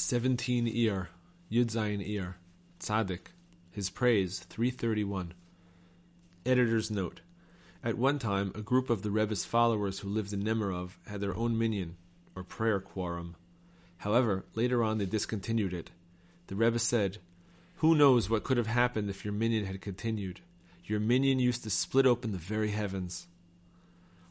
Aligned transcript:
17 0.00 0.66
Iyar, 0.66 1.08
Yud 1.52 1.66
Zayin 1.66 2.00
Iyar, 2.00 2.34
Tzaddik, 2.80 3.32
his 3.70 3.90
praise 3.90 4.38
331. 4.40 5.34
Editor's 6.46 6.90
note. 6.90 7.20
At 7.84 7.98
one 7.98 8.18
time, 8.18 8.50
a 8.54 8.62
group 8.62 8.88
of 8.88 9.02
the 9.02 9.10
Rebbe's 9.10 9.44
followers 9.44 9.98
who 9.98 10.08
lived 10.08 10.32
in 10.32 10.42
Nemirov 10.42 10.92
had 11.06 11.20
their 11.20 11.36
own 11.36 11.56
minyan, 11.58 11.96
or 12.34 12.42
prayer 12.42 12.80
quorum. 12.80 13.36
However, 13.98 14.46
later 14.54 14.82
on 14.82 14.96
they 14.96 15.04
discontinued 15.04 15.74
it. 15.74 15.90
The 16.46 16.56
Rebbe 16.56 16.78
said, 16.78 17.18
Who 17.76 17.94
knows 17.94 18.30
what 18.30 18.42
could 18.42 18.56
have 18.56 18.66
happened 18.66 19.10
if 19.10 19.22
your 19.24 19.34
minyan 19.34 19.66
had 19.66 19.82
continued? 19.82 20.40
Your 20.84 20.98
minyan 20.98 21.38
used 21.38 21.62
to 21.64 21.70
split 21.70 22.06
open 22.06 22.32
the 22.32 22.38
very 22.38 22.70
heavens. 22.70 23.26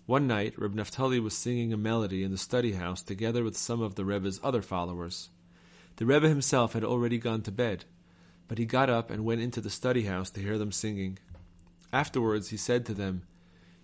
One 0.08 0.26
night, 0.26 0.58
Reb 0.58 0.74
Naftali 0.74 1.22
was 1.22 1.38
singing 1.38 1.72
a 1.72 1.78
melody 1.78 2.24
in 2.24 2.32
the 2.32 2.38
study 2.40 2.74
house 2.74 3.04
together 3.04 3.44
with 3.44 3.56
some 3.56 3.82
of 3.84 3.94
the 3.94 4.04
Rebbe's 4.04 4.40
other 4.44 4.64
followers. 4.64 5.30
The 6.00 6.06
Rebbe 6.06 6.30
himself 6.30 6.72
had 6.72 6.86
already 6.86 7.18
gone 7.18 7.42
to 7.42 7.52
bed, 7.52 7.84
but 8.48 8.58
he 8.58 8.64
got 8.64 8.90
up 8.90 9.12
and 9.12 9.26
went 9.26 9.42
into 9.42 9.60
the 9.60 9.70
study 9.70 10.04
house 10.04 10.30
to 10.30 10.40
hear 10.40 10.58
them 10.58 10.72
singing. 10.72 11.20
Afterwards, 11.92 12.52
he 12.52 12.56
said 12.56 12.86
to 12.86 12.94
them, 12.94 13.24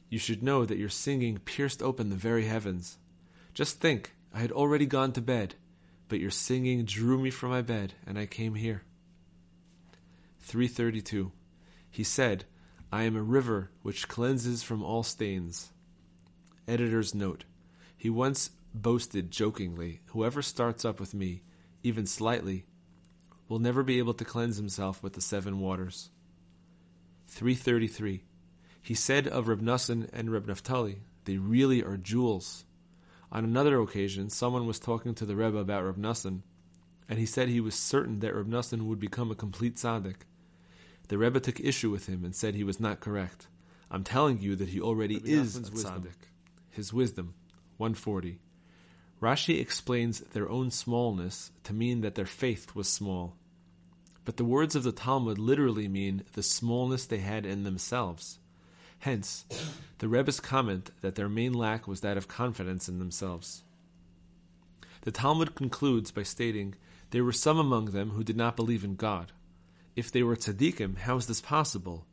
You 0.10 0.18
should 0.18 0.42
know 0.42 0.64
that 0.64 0.78
your 0.78 0.88
singing 0.88 1.40
pierced 1.40 1.84
open 1.84 2.10
the 2.10 2.16
very 2.16 2.46
heavens. 2.46 3.00
Just 3.54 3.82
think, 3.82 4.14
I 4.34 4.40
had 4.40 4.54
already 4.54 4.86
gone 4.86 5.12
to 5.12 5.22
bed, 5.22 5.56
but 6.08 6.22
your 6.22 6.32
singing 6.32 6.86
drew 6.86 7.20
me 7.20 7.32
from 7.32 7.50
my 7.50 7.62
bed, 7.62 7.96
and 8.08 8.18
I 8.18 8.28
came 8.28 8.56
here. 8.56 8.84
332. 10.40 11.34
He 11.92 12.06
said, 12.06 12.46
I 12.94 13.04
am 13.04 13.18
a 13.18 13.22
river 13.22 13.72
which 13.82 14.08
cleanses 14.08 14.64
from 14.64 14.82
all 14.82 15.04
stains. 15.04 15.74
Editor's 16.66 17.14
note. 17.14 17.44
He 17.98 18.10
once 18.10 18.52
boasted 18.74 19.32
jokingly, 19.32 20.00
Whoever 20.06 20.42
starts 20.42 20.86
up 20.86 21.02
with 21.02 21.14
me, 21.14 21.42
even 21.86 22.06
slightly, 22.06 22.66
will 23.48 23.60
never 23.60 23.84
be 23.84 24.00
able 24.00 24.14
to 24.16 24.26
cleanse 24.26 24.58
himself 24.58 25.04
with 25.04 25.14
the 25.14 25.22
seven 25.22 25.60
waters. 25.60 26.10
333. 27.28 28.24
He 28.82 28.94
said 28.94 29.28
of 29.28 29.48
Reb 29.48 29.62
Nassan 29.62 30.10
and 30.12 30.32
Reb 30.32 30.48
Naftali, 30.48 30.98
they 31.26 31.38
really 31.38 31.84
are 31.84 31.98
jewels. 31.98 32.66
On 33.32 33.44
another 33.44 33.80
occasion, 33.80 34.30
someone 34.30 34.68
was 34.68 34.80
talking 34.80 35.14
to 35.16 35.26
the 35.26 35.36
Rebbe 35.36 35.58
about 35.58 35.84
Reb 35.84 35.98
Nassan, 35.98 36.42
and 37.10 37.20
he 37.20 37.26
said 37.26 37.50
he 37.50 37.62
was 37.62 37.76
certain 37.76 38.20
that 38.20 38.36
Reb 38.36 38.48
Nassan 38.48 38.84
would 38.84 39.00
become 39.00 39.32
a 39.32 39.36
complete 39.36 39.76
tzaddik. 39.76 40.18
The 41.08 41.18
Rebbe 41.18 41.40
took 41.40 41.60
issue 41.60 41.92
with 41.92 42.08
him 42.08 42.24
and 42.24 42.36
said 42.36 42.56
he 42.56 42.64
was 42.64 42.80
not 42.80 43.00
correct. 43.00 43.48
I'm 43.92 44.04
telling 44.04 44.40
you 44.40 44.56
that 44.56 44.70
he 44.70 44.82
already 44.82 45.16
Rabbi 45.16 45.30
is 45.30 45.56
a 45.56 45.60
Nassan's 45.60 45.72
wisdom. 45.72 46.04
tzaddik. 46.04 46.28
His 46.72 46.94
wisdom, 46.94 47.36
140. 47.78 48.40
Rashi 49.22 49.60
explains 49.60 50.20
their 50.20 50.50
own 50.50 50.72
smallness 50.72 51.52
to 51.64 51.74
mean 51.74 52.02
that 52.02 52.16
their 52.16 52.26
faith 52.26 52.76
was 52.76 52.88
small. 52.88 53.36
But 54.26 54.38
the 54.38 54.46
words 54.46 54.76
of 54.76 54.84
the 54.84 54.92
Talmud 54.92 55.38
literally 55.38 55.88
mean 55.88 56.24
the 56.34 56.44
smallness 56.44 57.06
they 57.06 57.20
had 57.20 57.46
in 57.46 57.64
themselves. 57.64 58.40
Hence, 59.00 59.46
the 60.00 60.08
Rebbe's 60.08 60.40
comment 60.40 60.92
that 61.02 61.16
their 61.16 61.30
main 61.30 61.54
lack 61.54 61.88
was 61.88 62.02
that 62.02 62.18
of 62.18 62.28
confidence 62.28 62.90
in 62.90 63.00
themselves. 63.00 63.64
The 65.02 65.12
Talmud 65.12 65.54
concludes 65.54 66.10
by 66.12 66.24
stating, 66.24 66.74
There 67.12 67.24
were 67.24 67.32
some 67.32 67.60
among 67.60 67.86
them 67.88 68.12
who 68.12 68.24
did 68.24 68.36
not 68.36 68.56
believe 68.56 68.84
in 68.84 68.96
God. 68.96 69.32
If 69.96 70.12
they 70.12 70.24
were 70.24 70.36
tzaddikim, 70.36 70.98
how 70.98 71.18
is 71.18 71.28
this 71.28 71.42
possible? 71.42 72.06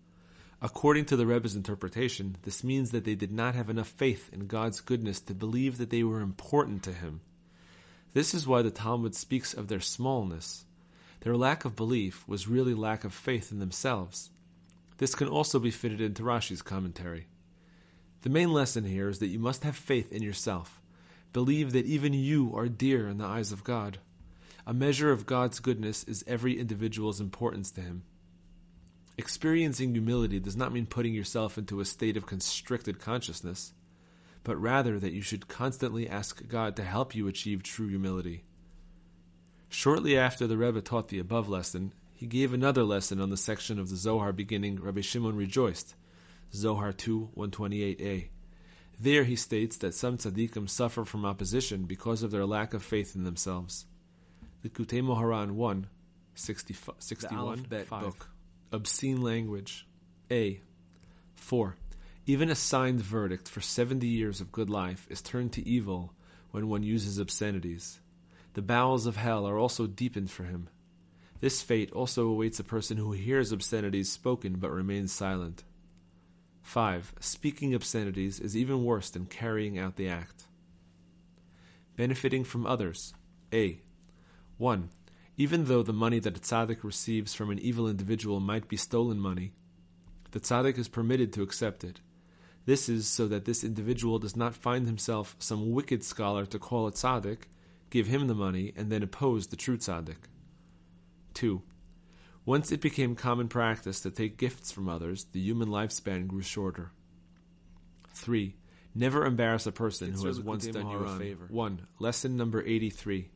According 0.64 1.06
to 1.06 1.16
the 1.16 1.26
Rebbe's 1.26 1.56
interpretation, 1.56 2.36
this 2.44 2.62
means 2.62 2.92
that 2.92 3.04
they 3.04 3.16
did 3.16 3.32
not 3.32 3.56
have 3.56 3.68
enough 3.68 3.88
faith 3.88 4.30
in 4.32 4.46
God's 4.46 4.80
goodness 4.80 5.20
to 5.22 5.34
believe 5.34 5.76
that 5.78 5.90
they 5.90 6.04
were 6.04 6.20
important 6.20 6.84
to 6.84 6.92
Him. 6.92 7.20
This 8.14 8.32
is 8.32 8.46
why 8.46 8.62
the 8.62 8.70
Talmud 8.70 9.16
speaks 9.16 9.54
of 9.54 9.66
their 9.66 9.80
smallness. 9.80 10.64
Their 11.22 11.36
lack 11.36 11.64
of 11.64 11.74
belief 11.74 12.26
was 12.28 12.46
really 12.46 12.74
lack 12.74 13.02
of 13.02 13.12
faith 13.12 13.50
in 13.50 13.58
themselves. 13.58 14.30
This 14.98 15.16
can 15.16 15.26
also 15.26 15.58
be 15.58 15.72
fitted 15.72 16.00
into 16.00 16.22
Rashi's 16.22 16.62
commentary. 16.62 17.26
The 18.20 18.30
main 18.30 18.52
lesson 18.52 18.84
here 18.84 19.08
is 19.08 19.18
that 19.18 19.26
you 19.26 19.40
must 19.40 19.64
have 19.64 19.74
faith 19.74 20.12
in 20.12 20.22
yourself. 20.22 20.80
Believe 21.32 21.72
that 21.72 21.86
even 21.86 22.14
you 22.14 22.52
are 22.54 22.68
dear 22.68 23.08
in 23.08 23.18
the 23.18 23.24
eyes 23.24 23.50
of 23.50 23.64
God. 23.64 23.98
A 24.64 24.72
measure 24.72 25.10
of 25.10 25.26
God's 25.26 25.58
goodness 25.58 26.04
is 26.04 26.22
every 26.28 26.56
individual's 26.60 27.20
importance 27.20 27.72
to 27.72 27.80
Him. 27.80 28.04
Experiencing 29.18 29.92
humility 29.92 30.40
does 30.40 30.56
not 30.56 30.72
mean 30.72 30.86
putting 30.86 31.12
yourself 31.12 31.58
into 31.58 31.80
a 31.80 31.84
state 31.84 32.16
of 32.16 32.26
constricted 32.26 32.98
consciousness, 32.98 33.72
but 34.42 34.60
rather 34.60 34.98
that 34.98 35.12
you 35.12 35.20
should 35.20 35.48
constantly 35.48 36.08
ask 36.08 36.48
God 36.48 36.76
to 36.76 36.84
help 36.84 37.14
you 37.14 37.28
achieve 37.28 37.62
true 37.62 37.88
humility. 37.88 38.44
Shortly 39.68 40.16
after 40.16 40.46
the 40.46 40.56
Rebbe 40.56 40.80
taught 40.80 41.08
the 41.08 41.18
above 41.18 41.48
lesson, 41.48 41.92
he 42.12 42.26
gave 42.26 42.52
another 42.52 42.84
lesson 42.84 43.20
on 43.20 43.30
the 43.30 43.36
section 43.36 43.78
of 43.78 43.90
the 43.90 43.96
Zohar 43.96 44.32
beginning 44.32 44.80
Rabbi 44.80 45.00
Shimon 45.00 45.36
rejoiced, 45.36 45.94
Zohar 46.54 46.92
2 46.92 47.30
128a. 47.36 48.28
There 49.00 49.24
he 49.24 49.36
states 49.36 49.76
that 49.78 49.94
some 49.94 50.18
tzaddikim 50.18 50.68
suffer 50.68 51.04
from 51.04 51.24
opposition 51.24 51.84
because 51.84 52.22
of 52.22 52.30
their 52.30 52.46
lack 52.46 52.74
of 52.74 52.82
faith 52.82 53.16
in 53.16 53.24
themselves. 53.24 53.86
Likutei 54.64 55.02
Moharan 55.02 55.52
1 55.52 55.86
60, 56.34 56.76
61 56.98 57.40
Aleph 57.40 57.68
Bet 57.68 57.86
5. 57.86 58.02
book. 58.02 58.28
Obscene 58.74 59.20
language. 59.20 59.86
A. 60.30 60.62
4. 61.34 61.76
Even 62.24 62.48
a 62.48 62.54
signed 62.54 63.02
verdict 63.02 63.46
for 63.46 63.60
70 63.60 64.06
years 64.06 64.40
of 64.40 64.50
good 64.50 64.70
life 64.70 65.06
is 65.10 65.20
turned 65.20 65.52
to 65.52 65.68
evil 65.68 66.14
when 66.52 66.70
one 66.70 66.82
uses 66.82 67.18
obscenities. 67.18 68.00
The 68.54 68.62
bowels 68.62 69.04
of 69.04 69.16
hell 69.16 69.46
are 69.46 69.58
also 69.58 69.86
deepened 69.86 70.30
for 70.30 70.44
him. 70.44 70.70
This 71.40 71.60
fate 71.60 71.92
also 71.92 72.28
awaits 72.28 72.60
a 72.60 72.64
person 72.64 72.96
who 72.96 73.12
hears 73.12 73.52
obscenities 73.52 74.10
spoken 74.10 74.54
but 74.54 74.70
remains 74.70 75.12
silent. 75.12 75.64
5. 76.62 77.12
Speaking 77.20 77.74
obscenities 77.74 78.40
is 78.40 78.56
even 78.56 78.84
worse 78.84 79.10
than 79.10 79.26
carrying 79.26 79.78
out 79.78 79.96
the 79.96 80.08
act. 80.08 80.46
Benefiting 81.96 82.42
from 82.42 82.64
others. 82.64 83.12
A. 83.52 83.82
1. 84.56 84.88
Even 85.42 85.64
though 85.64 85.82
the 85.82 85.92
money 85.92 86.20
that 86.20 86.36
a 86.36 86.40
tzaddik 86.40 86.84
receives 86.84 87.34
from 87.34 87.50
an 87.50 87.58
evil 87.58 87.88
individual 87.88 88.38
might 88.38 88.68
be 88.68 88.76
stolen 88.76 89.18
money, 89.18 89.50
the 90.30 90.38
tzaddik 90.38 90.78
is 90.78 90.86
permitted 90.86 91.32
to 91.32 91.42
accept 91.42 91.82
it. 91.82 92.00
This 92.64 92.88
is 92.88 93.08
so 93.08 93.26
that 93.26 93.44
this 93.44 93.64
individual 93.64 94.20
does 94.20 94.36
not 94.36 94.54
find 94.54 94.86
himself 94.86 95.34
some 95.40 95.72
wicked 95.72 96.04
scholar 96.04 96.46
to 96.46 96.60
call 96.60 96.86
a 96.86 96.92
tzaddik, 96.92 97.48
give 97.90 98.06
him 98.06 98.28
the 98.28 98.36
money, 98.36 98.72
and 98.76 98.88
then 98.88 99.02
oppose 99.02 99.48
the 99.48 99.56
true 99.56 99.76
tzaddik. 99.76 100.28
2. 101.34 101.60
Once 102.44 102.70
it 102.70 102.80
became 102.80 103.16
common 103.16 103.48
practice 103.48 103.98
to 103.98 104.12
take 104.12 104.38
gifts 104.38 104.70
from 104.70 104.88
others, 104.88 105.26
the 105.32 105.40
human 105.40 105.68
lifespan 105.68 106.28
grew 106.28 106.42
shorter. 106.42 106.92
3. 108.14 108.54
Never 108.94 109.26
embarrass 109.26 109.66
a 109.66 109.72
person 109.72 110.12
who 110.12 110.24
has 110.24 110.38
once 110.38 110.68
done 110.68 110.88
you 110.88 110.98
a 110.98 111.18
favor. 111.18 111.46
1. 111.50 111.84
Lesson 111.98 112.36
number 112.36 112.62
83. 112.64 113.28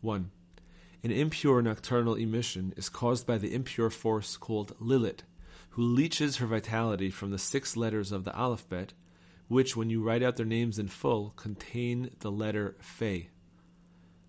1. 0.00 0.30
An 1.08 1.14
impure 1.14 1.62
nocturnal 1.62 2.16
emission 2.16 2.74
is 2.76 2.90
caused 2.90 3.26
by 3.26 3.38
the 3.38 3.54
impure 3.54 3.88
force 3.88 4.36
called 4.36 4.76
Lilith, 4.78 5.22
who 5.70 5.82
leeches 5.82 6.36
her 6.36 6.46
vitality 6.46 7.08
from 7.08 7.30
the 7.30 7.38
six 7.38 7.78
letters 7.78 8.12
of 8.12 8.24
the 8.24 8.36
alphabet, 8.36 8.92
which, 9.46 9.74
when 9.74 9.88
you 9.88 10.02
write 10.02 10.22
out 10.22 10.36
their 10.36 10.44
names 10.44 10.78
in 10.78 10.86
full, 10.86 11.30
contain 11.30 12.10
the 12.18 12.30
letter 12.30 12.76
Fe. 12.80 13.30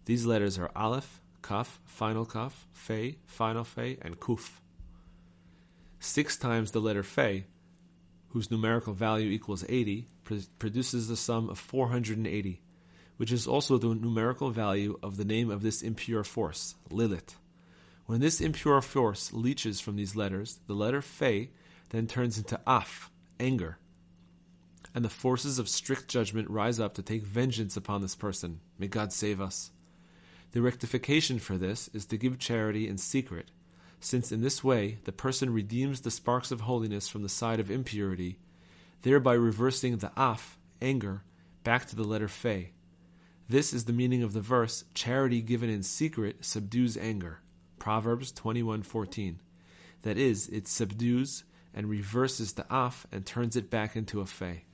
These 0.05 0.25
letters 0.25 0.57
are 0.57 0.71
Aleph, 0.73 1.19
Kaf, 1.41 1.81
final 1.83 2.25
Kaf, 2.25 2.65
Fe, 2.71 3.17
final 3.25 3.65
Fe, 3.65 3.97
and 4.01 4.17
Kuf. 4.17 4.61
Six 5.99 6.37
times 6.37 6.71
the 6.71 6.79
letter 6.79 7.03
Fe, 7.03 7.43
whose 8.29 8.49
numerical 8.49 8.93
value 8.93 9.29
equals 9.29 9.65
80, 9.67 10.07
pr- 10.23 10.35
produces 10.59 11.09
the 11.09 11.17
sum 11.17 11.49
of 11.49 11.59
480 11.59 12.61
which 13.19 13.33
is 13.33 13.45
also 13.45 13.77
the 13.77 13.93
numerical 13.93 14.49
value 14.49 14.97
of 15.03 15.17
the 15.17 15.25
name 15.25 15.51
of 15.51 15.61
this 15.61 15.81
impure 15.81 16.23
force, 16.23 16.75
Lilith. 16.89 17.35
When 18.05 18.21
this 18.21 18.39
impure 18.39 18.81
force 18.81 19.33
leaches 19.33 19.81
from 19.81 19.97
these 19.97 20.15
letters, 20.15 20.61
the 20.67 20.73
letter 20.73 21.01
Fe 21.01 21.49
then 21.89 22.07
turns 22.07 22.37
into 22.37 22.61
Af, 22.65 23.11
anger, 23.37 23.77
and 24.95 25.03
the 25.03 25.09
forces 25.09 25.59
of 25.59 25.67
strict 25.67 26.07
judgment 26.07 26.49
rise 26.49 26.79
up 26.79 26.93
to 26.93 27.01
take 27.01 27.23
vengeance 27.23 27.75
upon 27.75 28.01
this 28.01 28.15
person. 28.15 28.61
May 28.77 28.87
God 28.87 29.11
save 29.11 29.41
us. 29.41 29.71
The 30.53 30.61
rectification 30.61 31.39
for 31.39 31.57
this 31.57 31.89
is 31.93 32.05
to 32.05 32.17
give 32.17 32.39
charity 32.39 32.87
in 32.87 32.97
secret, 32.97 33.51
since 33.99 34.31
in 34.31 34.39
this 34.39 34.63
way 34.63 34.99
the 35.03 35.11
person 35.11 35.51
redeems 35.51 35.99
the 35.99 36.09
sparks 36.09 36.51
of 36.51 36.61
holiness 36.61 37.09
from 37.09 37.23
the 37.23 37.27
side 37.27 37.59
of 37.59 37.69
impurity, 37.69 38.39
thereby 39.01 39.33
reversing 39.33 39.97
the 39.97 40.13
Af, 40.15 40.57
anger, 40.81 41.23
back 41.65 41.85
to 41.87 41.97
the 41.97 42.05
letter 42.05 42.29
Fe. 42.29 42.71
This 43.49 43.73
is 43.73 43.85
the 43.85 43.93
meaning 43.93 44.21
of 44.21 44.33
the 44.33 44.41
verse, 44.41 44.85
charity 44.93 45.41
given 45.41 45.71
in 45.71 45.81
secret 45.81 46.45
subdues 46.45 46.95
anger. 46.95 47.39
Proverbs 47.79 48.31
21:14. 48.31 49.39
That 50.03 50.19
is, 50.19 50.47
it 50.49 50.67
subdues 50.67 51.43
and 51.73 51.89
reverses 51.89 52.53
the 52.53 52.67
af 52.69 53.07
and 53.11 53.25
turns 53.25 53.55
it 53.55 53.71
back 53.71 53.95
into 53.95 54.21
a 54.21 54.27
fe. 54.27 54.65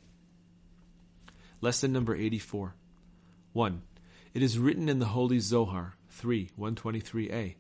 Lesson 1.61 1.93
number 1.93 2.15
84. 2.15 2.75
1. 3.53 3.81
It 4.33 4.43
is 4.43 4.59
written 4.59 4.89
in 4.89 4.99
the 4.99 5.05
Holy 5.05 5.39
Zohar, 5.39 5.95
3, 6.09 6.49
123a. 6.59 7.55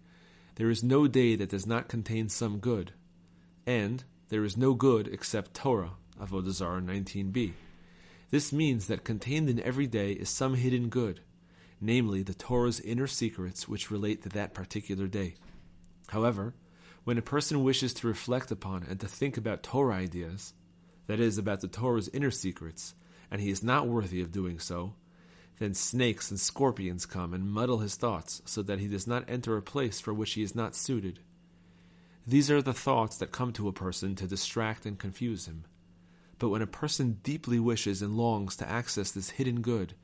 There 0.55 0.69
is 0.69 0.83
no 0.83 1.07
day 1.07 1.37
that 1.37 1.49
does 1.49 1.65
not 1.65 1.87
contain 1.87 2.27
some 2.27 2.59
good, 2.59 2.91
and 3.65 4.03
there 4.27 4.43
is 4.43 4.57
no 4.57 4.73
good 4.73 5.07
except 5.07 5.53
Torah, 5.53 5.93
Avodah 6.19 6.51
Zarah 6.51 6.81
19b. 6.81 7.53
This 8.35 8.51
means 8.51 8.87
that 8.87 9.05
contained 9.05 9.49
in 9.49 9.61
every 9.61 9.87
day 9.87 10.11
is 10.11 10.27
some 10.27 10.55
hidden 10.55 10.89
good, 10.89 11.21
namely 11.79 12.21
the 12.21 12.33
Torah's 12.33 12.81
inner 12.81 13.07
secrets 13.07 13.65
which 13.65 13.89
relate 13.89 14.23
to 14.23 14.29
that 14.35 14.53
particular 14.53 15.07
day. 15.07 15.35
However, 16.09 16.53
when 17.05 17.17
a 17.17 17.21
person 17.21 17.63
wishes 17.63 17.93
to 17.93 18.07
reflect 18.07 18.51
upon 18.51 18.83
and 18.89 18.99
to 18.99 19.07
think 19.07 19.37
about 19.37 19.63
Torah 19.63 19.95
ideas, 19.95 20.53
that 21.07 21.21
is, 21.21 21.37
about 21.37 21.61
the 21.61 21.69
Torah's 21.69 22.09
inner 22.09 22.29
secrets, 22.29 22.93
and 23.31 23.39
he 23.39 23.51
is 23.51 23.63
not 23.63 23.87
worthy 23.87 24.19
of 24.19 24.33
doing 24.33 24.59
so, 24.59 24.95
then 25.59 25.73
snakes 25.73 26.29
and 26.29 26.37
scorpions 26.37 27.05
come 27.05 27.33
and 27.33 27.49
muddle 27.49 27.77
his 27.77 27.95
thoughts 27.95 28.41
so 28.43 28.61
that 28.63 28.79
he 28.79 28.89
does 28.89 29.07
not 29.07 29.29
enter 29.29 29.55
a 29.55 29.61
place 29.61 30.01
for 30.01 30.13
which 30.13 30.33
he 30.33 30.43
is 30.43 30.53
not 30.53 30.75
suited. 30.75 31.21
These 32.27 32.51
are 32.51 32.61
the 32.61 32.73
thoughts 32.73 33.15
that 33.15 33.31
come 33.31 33.53
to 33.53 33.69
a 33.69 33.71
person 33.71 34.13
to 34.15 34.27
distract 34.27 34.85
and 34.85 34.99
confuse 34.99 35.45
him. 35.45 35.63
But 36.45 36.51
when 36.51 36.61
a 36.61 36.67
person 36.67 37.21
deeply 37.23 37.59
wishes 37.59 38.03
and 38.03 38.15
longs 38.15 38.55
to 38.57 38.69
access 38.69 39.09
this 39.09 39.31
hidden 39.31 39.61
good, 39.61 39.95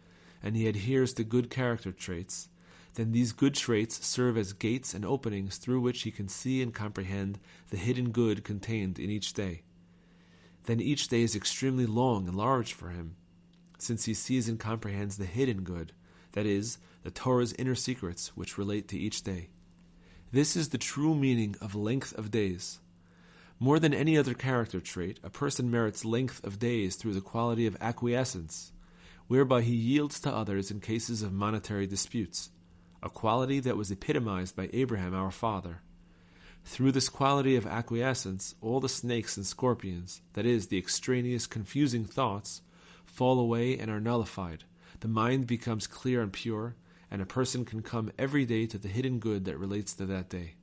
and 0.42 0.56
he 0.56 0.66
adheres 0.66 1.14
to 1.14 1.24
good 1.24 1.52
character 1.52 1.92
traits, 1.92 2.50
then 2.96 3.12
these 3.12 3.32
good 3.32 3.54
traits 3.54 4.04
serve 4.04 4.36
as 4.40 4.52
gates 4.52 4.96
and 4.96 5.06
openings 5.06 5.58
through 5.58 5.82
which 5.82 6.02
he 6.02 6.10
can 6.10 6.28
see 6.28 6.64
and 6.64 6.74
comprehend 6.74 7.38
the 7.70 7.78
hidden 7.78 8.10
good 8.10 8.44
contained 8.44 8.98
in 8.98 9.12
each 9.12 9.36
day. 9.36 9.62
Then 10.64 10.82
each 10.82 11.10
day 11.10 11.22
is 11.22 11.36
extremely 11.36 11.86
long 11.86 12.28
and 12.28 12.36
large 12.36 12.74
for 12.74 12.90
him, 12.90 13.18
since 13.78 14.06
he 14.06 14.16
sees 14.16 14.50
and 14.50 14.60
comprehends 14.60 15.18
the 15.18 15.26
hidden 15.26 15.62
good, 15.62 15.94
that 16.32 16.48
is, 16.48 16.80
the 17.04 17.12
Torah's 17.12 17.54
inner 17.54 17.76
secrets 17.76 18.36
which 18.36 18.58
relate 18.58 18.88
to 18.88 18.98
each 18.98 19.22
day. 19.22 19.50
This 20.32 20.56
is 20.56 20.70
the 20.70 20.80
true 20.80 21.14
meaning 21.14 21.56
of 21.62 21.76
length 21.76 22.14
of 22.14 22.32
days. 22.32 22.80
More 23.63 23.78
than 23.78 23.94
any 23.94 24.18
other 24.18 24.34
character 24.34 24.80
trait, 24.80 25.19
a 25.22 25.30
person 25.30 25.69
merits 25.69 26.04
length 26.04 26.44
of 26.44 26.58
days 26.58 26.96
through 26.96 27.13
the 27.13 27.22
quality 27.22 27.68
of 27.68 27.78
acquiescence, 27.80 28.72
whereby 29.28 29.62
he 29.62 29.75
yields 29.75 30.19
to 30.22 30.34
others 30.34 30.72
in 30.72 30.80
cases 30.80 31.22
of 31.22 31.31
monetary 31.31 31.86
disputes, 31.86 32.50
a 33.04 33.10
quality 33.10 33.60
that 33.60 33.78
was 33.78 33.92
epitomized 33.92 34.56
by 34.56 34.68
Abraham 34.74 35.13
our 35.13 35.30
father. 35.30 35.81
Through 36.66 36.94
this 36.94 37.08
quality 37.08 37.56
of 37.56 37.68
acquiescence, 37.68 38.56
all 38.62 38.80
the 38.80 38.90
snakes 38.90 39.38
and 39.38 39.46
scorpions, 39.46 40.24
that 40.34 40.48
is, 40.48 40.69
the 40.69 40.80
extraneous, 40.80 41.46
confusing 41.46 42.04
thoughts, 42.04 42.64
fall 43.06 43.40
away 43.40 43.78
and 43.78 43.92
are 43.92 44.02
nullified. 44.02 44.64
The 45.02 45.07
mind 45.07 45.46
becomes 45.46 45.86
clear 45.86 46.24
and 46.24 46.34
pure, 46.34 46.78
and 47.12 47.22
a 47.22 47.28
person 47.28 47.64
can 47.66 47.84
come 47.84 48.12
every 48.18 48.44
day 48.44 48.66
to 48.66 48.80
the 48.80 48.88
hidden 48.88 49.19
good 49.19 49.46
that 49.46 49.60
relates 49.60 49.94
to 49.94 50.07
that 50.07 50.30
day. 50.30 50.56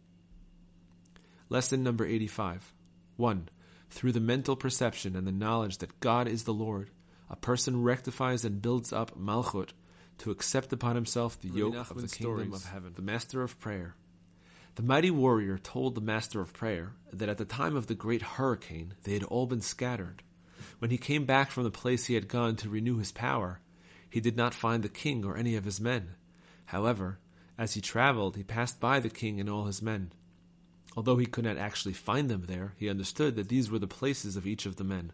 Lesson 1.48 1.84
number 1.84 2.04
85. 2.04 2.74
1. 3.18 3.48
Through 3.90 4.12
the 4.12 4.20
mental 4.20 4.56
perception 4.56 5.16
and 5.16 5.26
the 5.26 5.32
knowledge 5.32 5.78
that 5.78 6.00
God 6.00 6.28
is 6.28 6.44
the 6.44 6.54
Lord, 6.54 6.90
a 7.28 7.36
person 7.36 7.82
rectifies 7.82 8.44
and 8.44 8.62
builds 8.62 8.92
up 8.92 9.18
Malchut 9.18 9.70
to 10.18 10.30
accept 10.30 10.72
upon 10.72 10.94
himself 10.94 11.40
the 11.40 11.48
yoke 11.48 11.74
of 11.90 12.00
the 12.00 12.08
kingdom 12.08 12.52
of 12.52 12.64
heaven. 12.64 12.92
The 12.94 13.02
Master 13.02 13.42
of 13.42 13.58
Prayer. 13.58 13.94
The 14.76 14.82
mighty 14.82 15.10
warrior 15.10 15.58
told 15.58 15.94
the 15.94 16.00
Master 16.00 16.40
of 16.40 16.52
Prayer 16.52 16.92
that 17.12 17.28
at 17.28 17.38
the 17.38 17.44
time 17.44 17.76
of 17.76 17.88
the 17.88 17.94
great 17.94 18.22
hurricane 18.22 18.94
they 19.02 19.14
had 19.14 19.24
all 19.24 19.46
been 19.46 19.60
scattered. 19.60 20.22
When 20.78 20.90
he 20.90 20.98
came 20.98 21.24
back 21.24 21.50
from 21.50 21.64
the 21.64 21.70
place 21.70 22.06
he 22.06 22.14
had 22.14 22.28
gone 22.28 22.56
to 22.56 22.68
renew 22.68 22.98
his 22.98 23.10
power, 23.10 23.60
he 24.08 24.20
did 24.20 24.36
not 24.36 24.54
find 24.54 24.82
the 24.82 24.88
king 24.88 25.24
or 25.24 25.36
any 25.36 25.56
of 25.56 25.64
his 25.64 25.80
men. 25.80 26.14
However, 26.66 27.18
as 27.58 27.74
he 27.74 27.80
traveled, 27.80 28.36
he 28.36 28.44
passed 28.44 28.78
by 28.78 29.00
the 29.00 29.10
king 29.10 29.40
and 29.40 29.50
all 29.50 29.64
his 29.64 29.82
men. 29.82 30.12
Although 30.98 31.18
he 31.18 31.26
could 31.26 31.44
not 31.44 31.58
actually 31.58 31.92
find 31.92 32.28
them 32.28 32.46
there, 32.48 32.74
he 32.76 32.88
understood 32.88 33.36
that 33.36 33.48
these 33.48 33.70
were 33.70 33.78
the 33.78 33.86
places 33.86 34.34
of 34.34 34.48
each 34.48 34.66
of 34.66 34.74
the 34.74 34.82
men. 34.82 35.12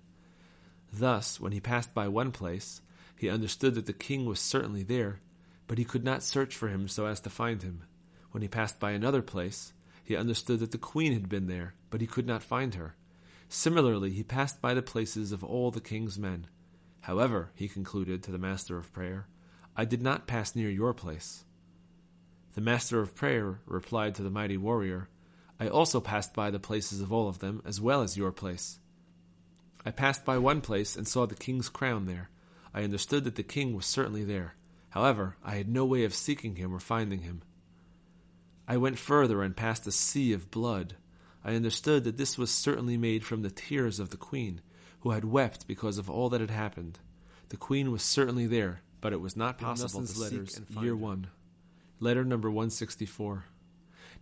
Thus, 0.90 1.38
when 1.38 1.52
he 1.52 1.60
passed 1.60 1.92
by 1.92 2.08
one 2.08 2.32
place, 2.32 2.80
he 3.18 3.28
understood 3.28 3.74
that 3.74 3.84
the 3.84 3.92
king 3.92 4.24
was 4.24 4.40
certainly 4.40 4.82
there, 4.82 5.20
but 5.66 5.76
he 5.76 5.84
could 5.84 6.02
not 6.02 6.22
search 6.22 6.56
for 6.56 6.68
him 6.68 6.88
so 6.88 7.04
as 7.04 7.20
to 7.20 7.28
find 7.28 7.62
him. 7.62 7.82
When 8.30 8.40
he 8.40 8.48
passed 8.48 8.80
by 8.80 8.92
another 8.92 9.20
place, 9.20 9.74
he 10.02 10.16
understood 10.16 10.60
that 10.60 10.70
the 10.70 10.78
queen 10.78 11.12
had 11.12 11.28
been 11.28 11.48
there, 11.48 11.74
but 11.90 12.00
he 12.00 12.06
could 12.06 12.26
not 12.26 12.42
find 12.42 12.76
her. 12.76 12.96
Similarly, 13.50 14.10
he 14.10 14.22
passed 14.22 14.62
by 14.62 14.72
the 14.72 14.80
places 14.80 15.32
of 15.32 15.44
all 15.44 15.70
the 15.70 15.82
king's 15.82 16.18
men. 16.18 16.46
However, 17.02 17.50
he 17.54 17.68
concluded 17.68 18.22
to 18.22 18.32
the 18.32 18.38
master 18.38 18.78
of 18.78 18.90
prayer, 18.94 19.26
I 19.76 19.84
did 19.84 20.00
not 20.00 20.26
pass 20.26 20.56
near 20.56 20.70
your 20.70 20.94
place. 20.94 21.44
The 22.54 22.62
master 22.62 23.00
of 23.00 23.14
prayer 23.14 23.60
replied 23.66 24.14
to 24.14 24.22
the 24.22 24.30
mighty 24.30 24.56
warrior, 24.56 25.10
I 25.58 25.68
also 25.68 26.00
passed 26.00 26.34
by 26.34 26.50
the 26.50 26.58
places 26.58 27.00
of 27.00 27.12
all 27.12 27.28
of 27.28 27.38
them, 27.38 27.62
as 27.64 27.80
well 27.80 28.02
as 28.02 28.16
your 28.16 28.32
place. 28.32 28.78
I 29.84 29.90
passed 29.90 30.24
by 30.24 30.38
one 30.38 30.60
place 30.60 30.96
and 30.96 31.06
saw 31.06 31.26
the 31.26 31.34
king's 31.34 31.68
crown 31.68 32.06
there. 32.06 32.30
I 32.72 32.82
understood 32.82 33.24
that 33.24 33.36
the 33.36 33.42
king 33.42 33.74
was 33.74 33.86
certainly 33.86 34.24
there. 34.24 34.54
However, 34.90 35.36
I 35.44 35.56
had 35.56 35.68
no 35.68 35.84
way 35.84 36.04
of 36.04 36.14
seeking 36.14 36.56
him 36.56 36.74
or 36.74 36.80
finding 36.80 37.20
him. 37.20 37.42
I 38.66 38.78
went 38.78 38.98
further 38.98 39.42
and 39.42 39.56
passed 39.56 39.86
a 39.86 39.92
sea 39.92 40.32
of 40.32 40.50
blood. 40.50 40.96
I 41.44 41.54
understood 41.54 42.04
that 42.04 42.16
this 42.16 42.38
was 42.38 42.50
certainly 42.50 42.96
made 42.96 43.24
from 43.24 43.42
the 43.42 43.50
tears 43.50 44.00
of 44.00 44.10
the 44.10 44.16
queen, 44.16 44.60
who 45.00 45.10
had 45.10 45.24
wept 45.24 45.66
because 45.66 45.98
of 45.98 46.08
all 46.08 46.30
that 46.30 46.40
had 46.40 46.50
happened. 46.50 46.98
The 47.50 47.58
queen 47.58 47.92
was 47.92 48.02
certainly 48.02 48.46
there, 48.46 48.80
but 49.00 49.12
it 49.12 49.20
was 49.20 49.36
not 49.36 49.58
possible 49.58 50.06
to 50.06 50.18
letters, 50.18 50.54
seek 50.54 50.64
and 50.70 50.82
Year 50.82 50.92
her. 50.92 50.96
1. 50.96 51.26
Letter 52.00 52.24
number 52.24 52.50
164. 52.50 53.44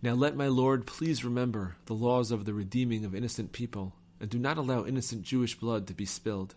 Now 0.03 0.15
let 0.15 0.35
my 0.35 0.49
Lord 0.49 0.85
please 0.85 1.25
remember 1.25 1.77
the 1.87 1.95
laws 1.95 2.33
of 2.33 2.45
the 2.45 2.53
redeeming 2.53 3.05
of 3.05 3.15
innocent 3.15 3.53
people, 3.53 3.95
and 4.19 4.29
do 4.29 4.37
not 4.37 4.59
allow 4.59 4.85
innocent 4.85 5.23
Jewish 5.23 5.55
blood 5.57 5.87
to 5.87 5.95
be 5.95 6.05
spilled, 6.05 6.57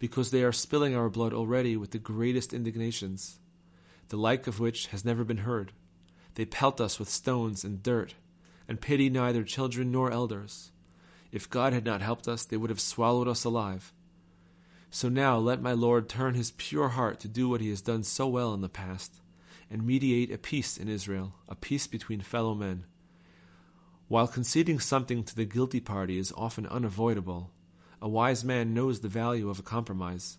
because 0.00 0.32
they 0.32 0.42
are 0.42 0.52
spilling 0.52 0.96
our 0.96 1.08
blood 1.08 1.32
already 1.32 1.76
with 1.76 1.92
the 1.92 1.98
greatest 2.00 2.52
indignations, 2.52 3.38
the 4.08 4.16
like 4.16 4.48
of 4.48 4.58
which 4.58 4.88
has 4.88 5.04
never 5.04 5.22
been 5.22 5.38
heard. 5.38 5.70
They 6.34 6.44
pelt 6.44 6.80
us 6.80 6.98
with 6.98 7.08
stones 7.08 7.62
and 7.62 7.80
dirt, 7.80 8.14
and 8.66 8.80
pity 8.80 9.08
neither 9.08 9.44
children 9.44 9.92
nor 9.92 10.10
elders. 10.10 10.72
If 11.30 11.48
God 11.48 11.72
had 11.72 11.84
not 11.84 12.02
helped 12.02 12.26
us, 12.26 12.44
they 12.44 12.56
would 12.56 12.70
have 12.70 12.80
swallowed 12.80 13.28
us 13.28 13.44
alive. 13.44 13.92
So 14.90 15.08
now 15.08 15.38
let 15.38 15.62
my 15.62 15.72
Lord 15.72 16.08
turn 16.08 16.34
his 16.34 16.50
pure 16.52 16.88
heart 16.88 17.20
to 17.20 17.28
do 17.28 17.48
what 17.48 17.60
he 17.60 17.68
has 17.70 17.80
done 17.80 18.02
so 18.02 18.26
well 18.26 18.52
in 18.52 18.62
the 18.62 18.68
past, 18.68 19.20
and 19.70 19.86
mediate 19.86 20.30
a 20.30 20.38
peace 20.38 20.76
in 20.76 20.88
Israel, 20.88 21.34
a 21.48 21.54
peace 21.54 21.86
between 21.86 22.20
fellow 22.20 22.54
men. 22.54 22.84
While 24.08 24.28
conceding 24.28 24.80
something 24.80 25.24
to 25.24 25.34
the 25.34 25.44
guilty 25.44 25.80
party 25.80 26.18
is 26.18 26.32
often 26.36 26.66
unavoidable, 26.66 27.50
a 28.02 28.08
wise 28.08 28.44
man 28.44 28.74
knows 28.74 29.00
the 29.00 29.08
value 29.08 29.48
of 29.48 29.58
a 29.58 29.62
compromise. 29.62 30.38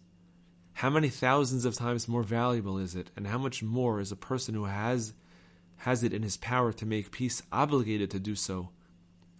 How 0.73 0.89
many 0.89 1.09
thousands 1.09 1.65
of 1.65 1.73
times 1.73 2.07
more 2.07 2.23
valuable 2.23 2.77
is 2.77 2.95
it, 2.95 3.09
and 3.15 3.27
how 3.27 3.37
much 3.37 3.63
more 3.63 3.99
is 3.99 4.11
a 4.11 4.15
person 4.15 4.53
who 4.53 4.65
has 4.65 5.13
has 5.77 6.03
it 6.03 6.13
in 6.13 6.23
his 6.23 6.37
power 6.37 6.71
to 6.73 6.85
make 6.85 7.11
peace 7.11 7.41
obligated 7.51 8.09
to 8.11 8.19
do 8.19 8.35
so, 8.35 8.69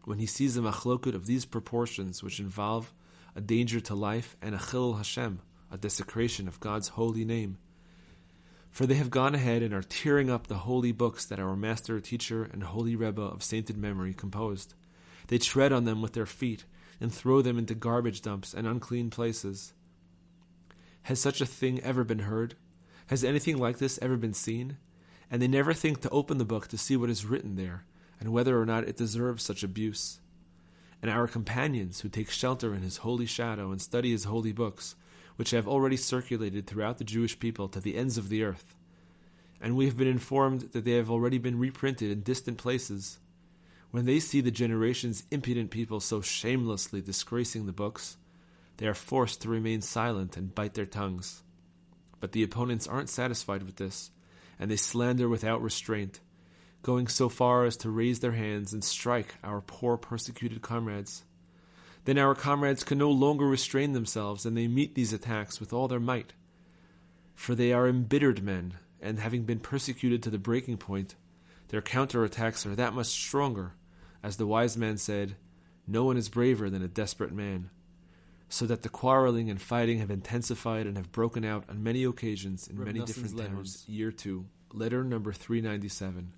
when 0.04 0.20
he 0.20 0.26
sees 0.26 0.58
a 0.58 0.62
machlokut 0.62 1.16
of 1.16 1.26
these 1.26 1.46
proportions 1.46 2.22
which 2.22 2.40
involve 2.40 2.94
a 3.36 3.42
danger 3.42 3.80
to 3.82 3.94
life, 3.96 4.38
and 4.42 4.56
a 4.56 4.58
chilul 4.58 4.98
Hashem, 4.98 5.42
a 5.72 5.78
desecration 5.78 6.48
of 6.48 6.60
God's 6.60 6.90
holy 6.90 7.26
name. 7.26 7.58
For 8.76 8.86
they 8.86 8.96
have 8.96 9.10
gone 9.10 9.34
ahead 9.34 9.64
and 9.64 9.74
are 9.74 9.82
tearing 9.82 10.30
up 10.30 10.48
the 10.48 10.58
holy 10.58 10.92
books 10.92 11.24
that 11.24 11.40
our 11.40 11.56
master, 11.56 12.02
teacher, 12.02 12.44
and 12.44 12.62
holy 12.62 12.94
Rebbe 12.94 13.22
of 13.22 13.42
sainted 13.42 13.78
memory 13.78 14.14
composed. 14.14 14.74
They 15.28 15.38
tread 15.38 15.72
on 15.72 15.86
them 15.86 16.02
with 16.02 16.12
their 16.12 16.26
feet 16.26 16.66
and 17.00 17.10
throw 17.10 17.42
them 17.42 17.58
into 17.58 17.74
garbage 17.74 18.22
dumps 18.22 18.54
and 18.54 18.68
unclean 18.68 19.12
places. 19.12 19.72
Has 21.04 21.22
such 21.22 21.40
a 21.40 21.46
thing 21.46 21.80
ever 21.84 22.04
been 22.04 22.20
heard? 22.20 22.56
Has 23.08 23.24
anything 23.24 23.58
like 23.58 23.78
this 23.78 23.98
ever 24.02 24.18
been 24.18 24.34
seen? 24.34 24.76
And 25.32 25.42
they 25.42 25.48
never 25.48 25.74
think 25.74 26.02
to 26.02 26.10
open 26.10 26.38
the 26.38 26.44
book 26.44 26.68
to 26.68 26.78
see 26.78 26.98
what 26.98 27.10
is 27.10 27.26
written 27.26 27.56
there, 27.56 27.86
and 28.20 28.34
whether 28.34 28.60
or 28.60 28.66
not 28.66 28.84
it 28.84 28.98
deserves 28.98 29.42
such 29.42 29.64
abuse 29.64 30.20
and 31.02 31.12
our 31.12 31.28
companions 31.28 32.02
who 32.02 32.10
take 32.10 32.32
shelter 32.32 32.74
in 32.74 32.82
his 32.82 32.98
holy 32.98 33.28
shadow 33.28 33.72
and 33.72 33.80
study 33.80 34.10
his 34.10 34.24
holy 34.24 34.52
books, 34.52 34.96
which 35.36 35.52
have 35.52 35.68
already 35.68 35.98
circulated 35.98 36.66
throughout 36.66 36.98
the 36.98 37.04
Jewish 37.04 37.40
people 37.40 37.68
to 37.70 37.80
the 37.80 37.96
ends 37.96 38.18
of 38.18 38.30
the 38.30 38.44
earth. 38.44 38.76
And 39.62 39.76
we 39.76 39.86
have 39.86 39.98
been 39.98 40.08
informed 40.08 40.72
that 40.74 40.86
they 40.86 40.94
have 40.94 41.10
already 41.10 41.38
been 41.38 41.60
reprinted 41.60 42.12
in 42.12 42.22
distant 42.22 42.58
places. 42.58 43.20
When 43.92 44.06
they 44.06 44.20
see 44.20 44.42
the 44.42 44.52
generation's 44.52 45.24
impudent 45.32 45.72
people 45.72 46.00
so 46.00 46.22
shamelessly 46.22 47.02
disgracing 47.02 47.66
the 47.66 47.72
books, 47.72 48.18
they 48.78 48.88
are 48.88 48.94
forced 48.94 49.42
to 49.42 49.50
remain 49.50 49.82
silent 49.82 50.38
and 50.38 50.54
bite 50.54 50.74
their 50.74 50.86
tongues. 50.86 51.42
But 52.20 52.34
the 52.34 52.44
opponents 52.44 52.88
aren't 52.88 53.10
satisfied 53.10 53.64
with 53.64 53.78
this, 53.78 54.12
and 54.60 54.70
they 54.70 54.76
slander 54.76 55.30
without 55.30 55.62
restraint 55.62 56.20
going 56.86 57.08
so 57.08 57.28
far 57.28 57.66
as 57.66 57.76
to 57.78 57.90
raise 57.90 58.20
their 58.20 58.34
hands 58.34 58.72
and 58.72 58.84
strike 58.84 59.34
our 59.44 59.60
poor 59.60 59.98
persecuted 59.98 60.62
comrades. 60.62 61.25
Then 62.06 62.18
our 62.18 62.36
comrades 62.36 62.84
can 62.84 62.98
no 62.98 63.12
longer 63.12 63.46
restrain 63.48 63.94
themselves, 63.94 64.46
and 64.46 64.56
they 64.56 64.68
meet 64.68 64.96
these 64.96 65.12
attacks 65.14 65.60
with 65.60 65.74
all 65.74 65.88
their 65.88 66.00
might. 66.00 66.34
For 67.34 67.56
they 67.56 67.74
are 67.74 67.88
embittered 67.88 68.44
men, 68.44 68.76
and 69.02 69.20
having 69.20 69.44
been 69.44 69.60
persecuted 69.60 70.24
to 70.24 70.30
the 70.30 70.38
breaking 70.40 70.78
point, 70.78 71.16
Their 71.70 71.82
counterattacks 71.82 72.66
are 72.66 72.76
that 72.76 72.94
much 72.94 73.08
stronger, 73.08 73.74
as 74.22 74.38
the 74.38 74.46
wise 74.48 74.78
man 74.78 74.98
said, 74.98 75.36
No 75.88 76.04
one 76.04 76.16
is 76.16 76.30
braver 76.30 76.70
than 76.70 76.84
a 76.84 76.88
desperate 76.88 77.34
man. 77.34 77.72
So 78.50 78.68
that 78.68 78.84
the 78.84 78.90
quarreling 78.90 79.50
and 79.50 79.60
fighting 79.60 79.98
have 79.98 80.12
intensified 80.12 80.86
and 80.86 80.98
have 80.98 81.12
broken 81.12 81.44
out 81.44 81.66
on 81.68 81.84
many 81.84 82.04
occasions 82.04 82.68
in 82.68 82.78
Reb 82.78 82.86
many 82.88 83.00
Noson's 83.00 83.16
different 83.18 83.38
letters. 83.38 83.74
towns. 83.78 83.90
Year 83.90 84.12
2, 84.12 84.46
letter 84.74 85.04
number 85.04 85.34
397. 85.34 86.34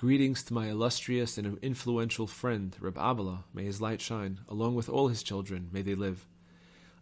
Greetings 0.00 0.42
to 0.44 0.54
my 0.54 0.68
illustrious 0.68 1.36
and 1.36 1.58
influential 1.58 2.26
friend, 2.26 2.74
Reb 2.80 2.94
Abala, 2.94 3.44
may 3.52 3.64
his 3.64 3.82
light 3.82 4.00
shine, 4.00 4.40
along 4.48 4.74
with 4.74 4.88
all 4.88 5.08
his 5.08 5.22
children, 5.22 5.68
may 5.72 5.82
they 5.82 5.94
live. 5.94 6.26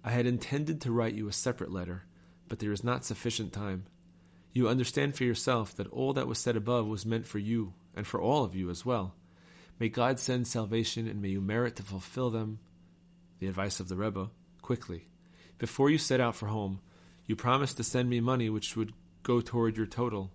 I 0.03 0.11
had 0.11 0.27
intended 0.27 0.81
to 0.81 0.91
write 0.91 1.15
you 1.15 1.29
a 1.29 1.33
separate 1.33 1.71
letter, 1.71 2.07
but 2.49 2.59
there 2.59 2.73
is 2.73 2.83
not 2.83 3.05
sufficient 3.05 3.53
time. 3.53 3.85
You 4.53 4.69
understand 4.69 5.15
for 5.15 5.23
yourself 5.23 5.77
that 5.77 5.87
all 5.93 6.13
that 6.15 6.27
was 6.27 6.41
said 6.41 6.57
above 6.57 6.89
was 6.89 7.07
meant 7.07 7.25
for 7.25 7.39
you, 7.39 7.73
and 7.95 8.05
for 8.05 8.21
all 8.21 8.43
of 8.43 8.57
you 8.57 8.69
as 8.69 8.85
well. 8.85 9.15
May 9.79 9.89
God 9.89 10.19
send 10.19 10.49
salvation, 10.49 11.07
and 11.07 11.23
may 11.23 11.29
you 11.29 11.41
merit 11.41 11.77
to 11.77 11.85
fulfill 11.85 12.31
them, 12.31 12.59
the 13.39 13.47
advice 13.47 13.79
of 13.79 13.89
the 13.89 13.95
Rebbe, 13.95 14.29
quickly. 14.61 15.07
Before 15.59 15.89
you 15.89 15.99
set 15.99 16.21
out 16.21 16.35
for 16.35 16.49
home, 16.49 16.81
you 17.27 17.37
promised 17.37 17.77
to 17.77 17.85
send 17.85 18.11
me 18.11 18.19
money 18.19 18.51
which 18.51 18.77
would 18.77 18.93
go 19.23 19.41
toward 19.41 19.77
your 19.77 19.87
total. 19.87 20.33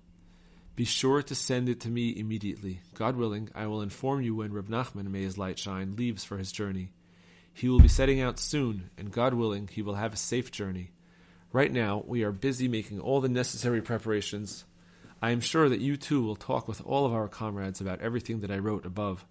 Be 0.75 0.85
sure 0.85 1.21
to 1.21 1.35
send 1.35 1.69
it 1.69 1.81
to 1.81 1.89
me 1.89 2.17
immediately. 2.17 2.79
God 2.95 3.15
willing, 3.15 3.49
I 3.53 3.67
will 3.67 3.81
inform 3.81 4.21
you 4.21 4.35
when 4.35 4.53
Reb 4.53 4.69
Nachman, 4.69 5.11
may 5.11 5.21
his 5.21 5.37
light 5.37 5.59
shine, 5.59 5.95
leaves 5.95 6.23
for 6.23 6.37
his 6.37 6.51
journey. 6.51 6.89
He 7.53 7.69
will 7.69 7.79
be 7.79 7.87
setting 7.87 8.19
out 8.19 8.39
soon, 8.39 8.89
and 8.97 9.11
God 9.11 9.35
willing, 9.35 9.69
he 9.71 9.83
will 9.83 9.93
have 9.93 10.13
a 10.13 10.17
safe 10.17 10.51
journey. 10.51 10.89
Right 11.51 11.71
now, 11.71 12.03
we 12.07 12.23
are 12.23 12.31
busy 12.31 12.67
making 12.67 12.99
all 12.99 13.21
the 13.21 13.29
necessary 13.29 13.83
preparations. 13.83 14.65
I 15.21 15.29
am 15.29 15.41
sure 15.41 15.69
that 15.69 15.79
you 15.79 15.95
too 15.95 16.23
will 16.23 16.35
talk 16.35 16.67
with 16.67 16.81
all 16.83 17.05
of 17.05 17.13
our 17.13 17.27
comrades 17.27 17.79
about 17.79 18.01
everything 18.01 18.39
that 18.39 18.51
I 18.51 18.57
wrote 18.57 18.87
above. 18.87 19.27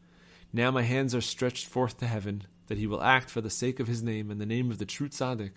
Now 0.52 0.70
my 0.70 0.82
hands 0.82 1.12
are 1.12 1.20
stretched 1.20 1.66
forth 1.66 1.99
to 1.99 2.06
heaven, 2.06 2.44
that 2.68 2.78
he 2.78 2.87
will 2.87 3.02
act 3.02 3.28
for 3.28 3.40
the 3.40 3.50
sake 3.50 3.80
of 3.80 3.88
his 3.88 4.00
name 4.00 4.30
and 4.30 4.40
the 4.40 4.46
name 4.46 4.70
of 4.70 4.78
the 4.78 4.87
true 4.87 5.08
tzaddik, 5.08 5.54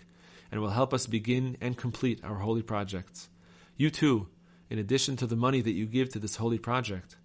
and 0.51 0.59
will 0.59 0.69
help 0.71 0.95
us 0.95 1.05
begin 1.05 1.57
and 1.61 1.77
complete 1.77 2.23
our 2.23 2.39
holy 2.39 2.63
projects. 2.63 3.29
You 3.77 3.91
too, 3.91 4.27
in 4.69 4.79
addition 4.79 5.15
to 5.17 5.27
the 5.27 5.35
money 5.35 5.61
that 5.61 5.73
you 5.73 5.85
give 5.85 6.09
to 6.09 6.19
this 6.19 6.37
holy 6.37 6.57
project, 6.57 7.17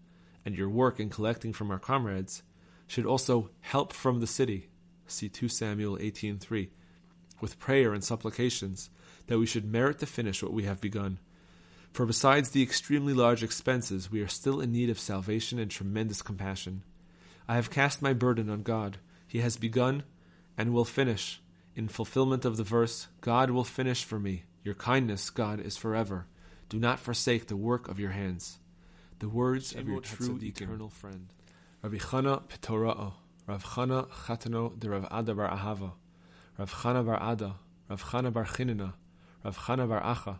and 0.45 0.57
your 0.57 0.69
work 0.69 1.01
in 1.01 1.09
collecting 1.09 1.53
from 1.53 1.71
our 1.71 1.79
comrades, 1.79 2.43
should 2.87 3.07
also 3.07 3.51
help 3.61 3.93
from 3.93 4.21
the 4.21 4.27
city. 4.27 4.69
See 5.07 5.29
2 5.29 5.49
Samuel 5.49 5.97
18:3, 5.99 6.71
with 7.41 7.59
prayer 7.59 7.93
and 7.93 8.05
supplications 8.05 8.91
that 9.27 9.39
we 9.39 9.47
should 9.47 9.65
merit 9.65 9.99
to 10.01 10.07
finish 10.07 10.43
what 10.43 10.53
we 10.53 10.65
have 10.65 10.81
begun. 10.81 11.19
For 11.93 12.07
besides 12.07 12.51
the 12.51 12.63
extremely 12.63 13.13
large 13.13 13.43
expenses, 13.43 14.11
we 14.11 14.21
are 14.21 14.29
still 14.29 14.61
in 14.61 14.73
need 14.73 14.91
of 14.91 14.99
salvation 15.01 15.59
and 15.59 15.71
tremendous 15.71 16.23
compassion. 16.23 16.83
I 17.49 17.57
have 17.57 17.71
cast 17.71 18.01
my 18.01 18.13
burden 18.13 18.49
on 18.49 18.63
God. 18.63 18.99
He 19.27 19.41
has 19.41 19.57
begun 19.57 20.05
and 20.57 20.73
will 20.73 20.85
finish. 20.85 21.41
In 21.75 21.89
fulfillment 21.89 22.45
of 22.45 22.57
the 22.57 22.65
verse, 22.65 23.09
God 23.21 23.51
will 23.51 23.65
finish 23.65 24.05
for 24.05 24.21
me. 24.21 24.45
Your 24.63 24.75
kindness, 24.75 25.31
God, 25.31 25.61
is 25.61 25.77
forever. 25.77 26.27
Do 26.71 26.79
not 26.79 27.01
forsake 27.01 27.49
the 27.49 27.57
work 27.57 27.89
of 27.89 27.99
your 27.99 28.11
hands. 28.11 28.61
The 29.19 29.29
words 29.29 29.75
of 29.75 29.89
your 29.89 30.01
true 30.01 30.39
eternal 30.41 30.89
friend. 30.89 31.27
Rabbi 31.83 31.97
Chana 31.97 32.43
Petora'o, 32.43 33.15
Rav 33.49 33.65
Chana 33.65 34.09
Chatano 34.09 34.79
de 34.79 34.89
Rav 34.89 35.09
Ada 35.11 35.35
bar 35.35 35.51
Ahava, 35.51 35.91
Rav 36.57 36.73
Chana 36.73 37.05
bar 37.05 37.21
Ada, 37.21 37.57
Rav 37.89 38.05
Chana 38.05 38.33
bar 38.33 38.47
Chinina, 38.47 38.93
Rav 39.43 39.59
Chana 39.59 39.89
bar 39.89 40.01
Acha, 40.01 40.39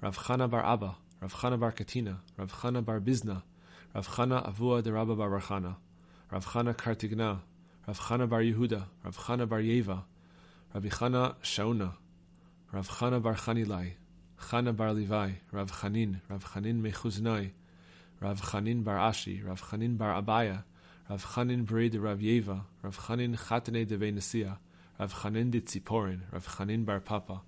Rav 0.00 0.16
Chana 0.16 0.48
bar 0.48 0.64
Abba, 0.64 0.94
Rav 1.20 1.34
Chana 1.34 1.58
bar 1.58 1.72
Katina, 1.72 2.20
Rav 2.36 2.52
Chana 2.52 2.84
bar 2.84 3.00
Bizna, 3.00 3.42
Rav 3.92 4.06
Chana 4.06 4.48
Avua 4.48 4.84
de 4.84 4.92
Rabba 4.92 5.16
bar 5.16 5.40
Chana, 5.40 5.74
Rav 6.30 6.46
Chana 6.46 6.76
Kartigna, 6.76 7.40
Rav 7.88 7.98
Chana 7.98 8.28
bar 8.28 8.40
Yehuda, 8.40 8.84
Rav 9.02 9.16
Chana 9.16 9.48
bar 9.48 9.60
Yeva, 9.60 10.04
Rabbi 10.72 10.88
Chana 10.90 11.34
Shauna, 11.42 11.94
Rav 12.70 12.88
Chana 12.88 13.20
bar 13.20 13.34
Chanilai, 13.34 13.94
Chana 14.40 14.76
bar 14.76 14.92
Levi, 14.92 15.32
Rav 15.52 15.70
Chanin, 15.80 16.20
Rav 16.28 16.44
Chanin 16.52 16.80
Mechuznai, 16.80 17.50
Rav 18.20 18.40
Chanin 18.40 18.84
bar 18.84 18.98
Ashi, 18.98 19.42
Rav 19.44 19.60
Chanin 19.60 19.96
bar 19.96 20.22
Abaya, 20.22 20.64
Rav 21.10 21.24
Chanin 21.24 21.64
Bray 21.64 21.88
de 21.88 21.98
Rav 21.98 22.18
Yeva, 22.18 22.64
Rav 22.82 22.96
Chanin 22.96 23.36
Chatane 23.36 23.86
de 23.86 23.96
Venesia, 23.96 24.58
Rav 25.00 25.12
Chanin 25.12 25.50
de 25.50 25.60
Tziporin, 25.60 26.20
Rav 26.32 26.46
Chanin 26.46 26.84
bar 26.84 27.00
Papa, 27.00 27.42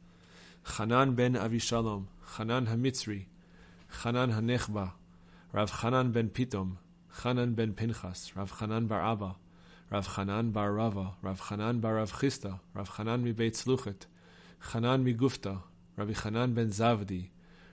Chanan 0.64 1.14
ben 1.14 1.34
Avishalom, 1.34 2.06
Chanan 2.36 2.66
Hamitzri, 2.66 3.26
Chanan 4.02 4.32
Hanechba, 4.32 4.92
Rav 5.52 5.70
Chanan 5.70 6.12
ben 6.12 6.30
Pitom, 6.30 6.78
Chanan 7.20 7.54
ben 7.54 7.74
Pinchas, 7.74 8.32
Rav 8.34 8.50
Chanan 8.58 8.88
bar 8.88 9.02
Abba, 9.02 9.36
Rav 9.90 10.06
Chanan 10.08 10.52
bar 10.52 10.72
Rava, 10.72 11.16
Rav 11.22 11.40
Chanan 11.40 11.80
bar 11.80 11.96
Rav 11.96 12.12
Chisda, 12.12 12.60
Rav 12.74 12.88
Chanan 12.90 13.22
mi 13.22 13.32
Beit 13.32 13.54
Rabbi 15.98 16.12
Chanan 16.12 16.54
ben 16.54 16.68
Zavdi, 16.68 17.28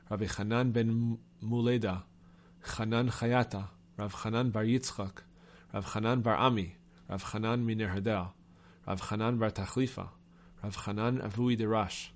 Rabbi 0.09 0.25
Chanan 0.25 0.73
ben 0.73 1.19
Muleda, 1.43 2.05
Chanan 2.65 3.11
Chayata, 3.11 3.67
Rav 3.99 4.13
Chanan 4.15 4.51
bar 4.51 4.63
Yitzchak, 4.63 5.21
Rav 5.71 5.85
Chanan 5.85 6.23
bar 6.23 6.35
Ami, 6.35 6.75
Rav 7.07 7.23
Chanan 7.23 7.63
mi 7.63 7.75
Nerhada, 7.75 8.31
Rav 8.87 8.99
Chanan 8.99 9.37
bar 9.37 9.51
Tachlifa, 9.51 10.09
Rav 10.63 10.75
Chanan 10.75 11.21
Avui 11.21 11.55
de 11.55 11.67
Rash, 11.67 12.13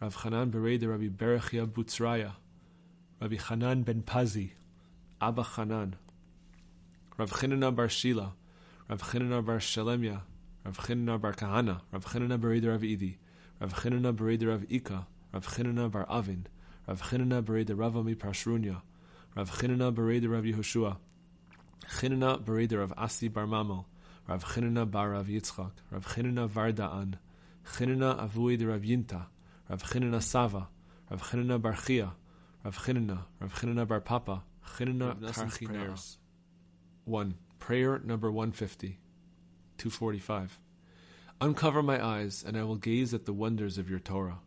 Rav 0.00 0.16
Chanan 0.16 0.50
berei 0.50 0.76
de 0.80 0.88
Rabbi 0.88 1.08
Berechia 1.08 1.68
Butzraya, 1.68 2.32
Rabbi 3.20 3.36
Chanan 3.36 3.84
ben 3.84 4.02
Pazi, 4.02 4.50
Abba 5.20 5.44
Chanan, 5.44 5.92
Rav 7.16 7.30
Chinana 7.30 7.72
bar 7.72 7.86
Shila, 7.86 8.32
Rav 8.88 9.00
Chinana 9.02 9.46
bar 9.46 9.58
Shalemya, 9.58 10.22
Rav 10.64 10.78
Chinana 10.78 11.20
bar 11.20 11.34
Kahana, 11.34 11.82
Rav 11.92 12.04
Chinana 12.06 12.40
berei 12.40 12.60
de 12.60 12.70
Rav 12.70 12.82
Idi, 12.82 13.18
Rav 13.60 13.72
Chinana 13.72 14.12
berei 14.12 14.36
de 14.36 14.48
Rav 14.48 14.64
Ika, 14.68 15.06
Rav 15.32 15.46
Chinana 15.46 15.90
bar 15.90 16.06
Avin, 16.08 16.46
Rav 16.86 17.02
Chinana 17.02 17.42
berei 17.42 17.64
de 17.64 17.74
Rava 17.74 18.02
mi 18.02 18.14
Prashrunya, 18.14 18.82
Rav 19.34 19.50
Chinana 19.50 19.92
berei 19.92 20.20
de 20.20 20.28
Rav 20.28 20.44
Yehoshua, 20.44 20.98
Chinana 21.98 22.42
berei 22.42 22.68
de 22.68 22.78
Rav 22.78 22.92
Asi 22.96 23.28
bar 23.28 23.46
Mamel, 23.46 23.86
Rav 24.28 24.44
Chinana 24.44 24.90
bar 24.90 25.10
Rav 25.10 25.26
Yitzchak, 25.26 25.72
Rav 25.90 26.06
Chinana 26.06 26.48
Vardaan, 26.48 27.14
Chinana 27.76 28.18
avui 28.20 28.58
de 28.58 28.66
Rav 28.66 28.82
Yinta, 28.82 29.26
Rav 29.68 29.82
Chinana 29.82 30.22
Sava, 30.22 30.68
Rav 31.10 31.22
Chinana 31.22 31.60
bar 31.60 31.76
Chia, 31.76 32.12
Rav 32.64 32.76
Chinana, 32.76 33.24
Rav 33.40 33.54
Chinana 33.54 33.86
bar 33.88 34.00
Papa, 34.00 34.42
Chinana 34.76 35.16
Karchina. 35.20 36.16
1. 37.04 37.34
Prayer 37.58 38.00
number 38.04 38.30
150. 38.30 38.98
245. 39.78 40.60
Uncover 41.40 41.82
my 41.82 42.04
eyes, 42.04 42.44
and 42.46 42.56
I 42.56 42.62
will 42.62 42.76
gaze 42.76 43.12
at 43.12 43.24
the 43.24 43.32
wonders 43.32 43.78
of 43.78 43.90
your 43.90 43.98
Torah. 43.98 44.38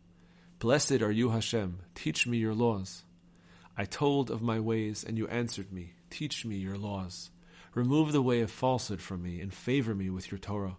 Blessed 0.58 1.02
are 1.02 1.12
you, 1.12 1.30
Hashem. 1.30 1.80
Teach 1.94 2.26
me 2.26 2.38
your 2.38 2.54
laws. 2.54 3.02
I 3.76 3.84
told 3.84 4.30
of 4.30 4.40
my 4.40 4.58
ways, 4.58 5.04
and 5.06 5.18
you 5.18 5.28
answered 5.28 5.70
me. 5.70 5.92
Teach 6.08 6.46
me 6.46 6.56
your 6.56 6.78
laws. 6.78 7.30
Remove 7.74 8.12
the 8.12 8.22
way 8.22 8.40
of 8.40 8.50
falsehood 8.50 9.02
from 9.02 9.22
me, 9.22 9.38
and 9.38 9.52
favor 9.52 9.94
me 9.94 10.08
with 10.08 10.30
your 10.30 10.38
Torah. 10.38 10.78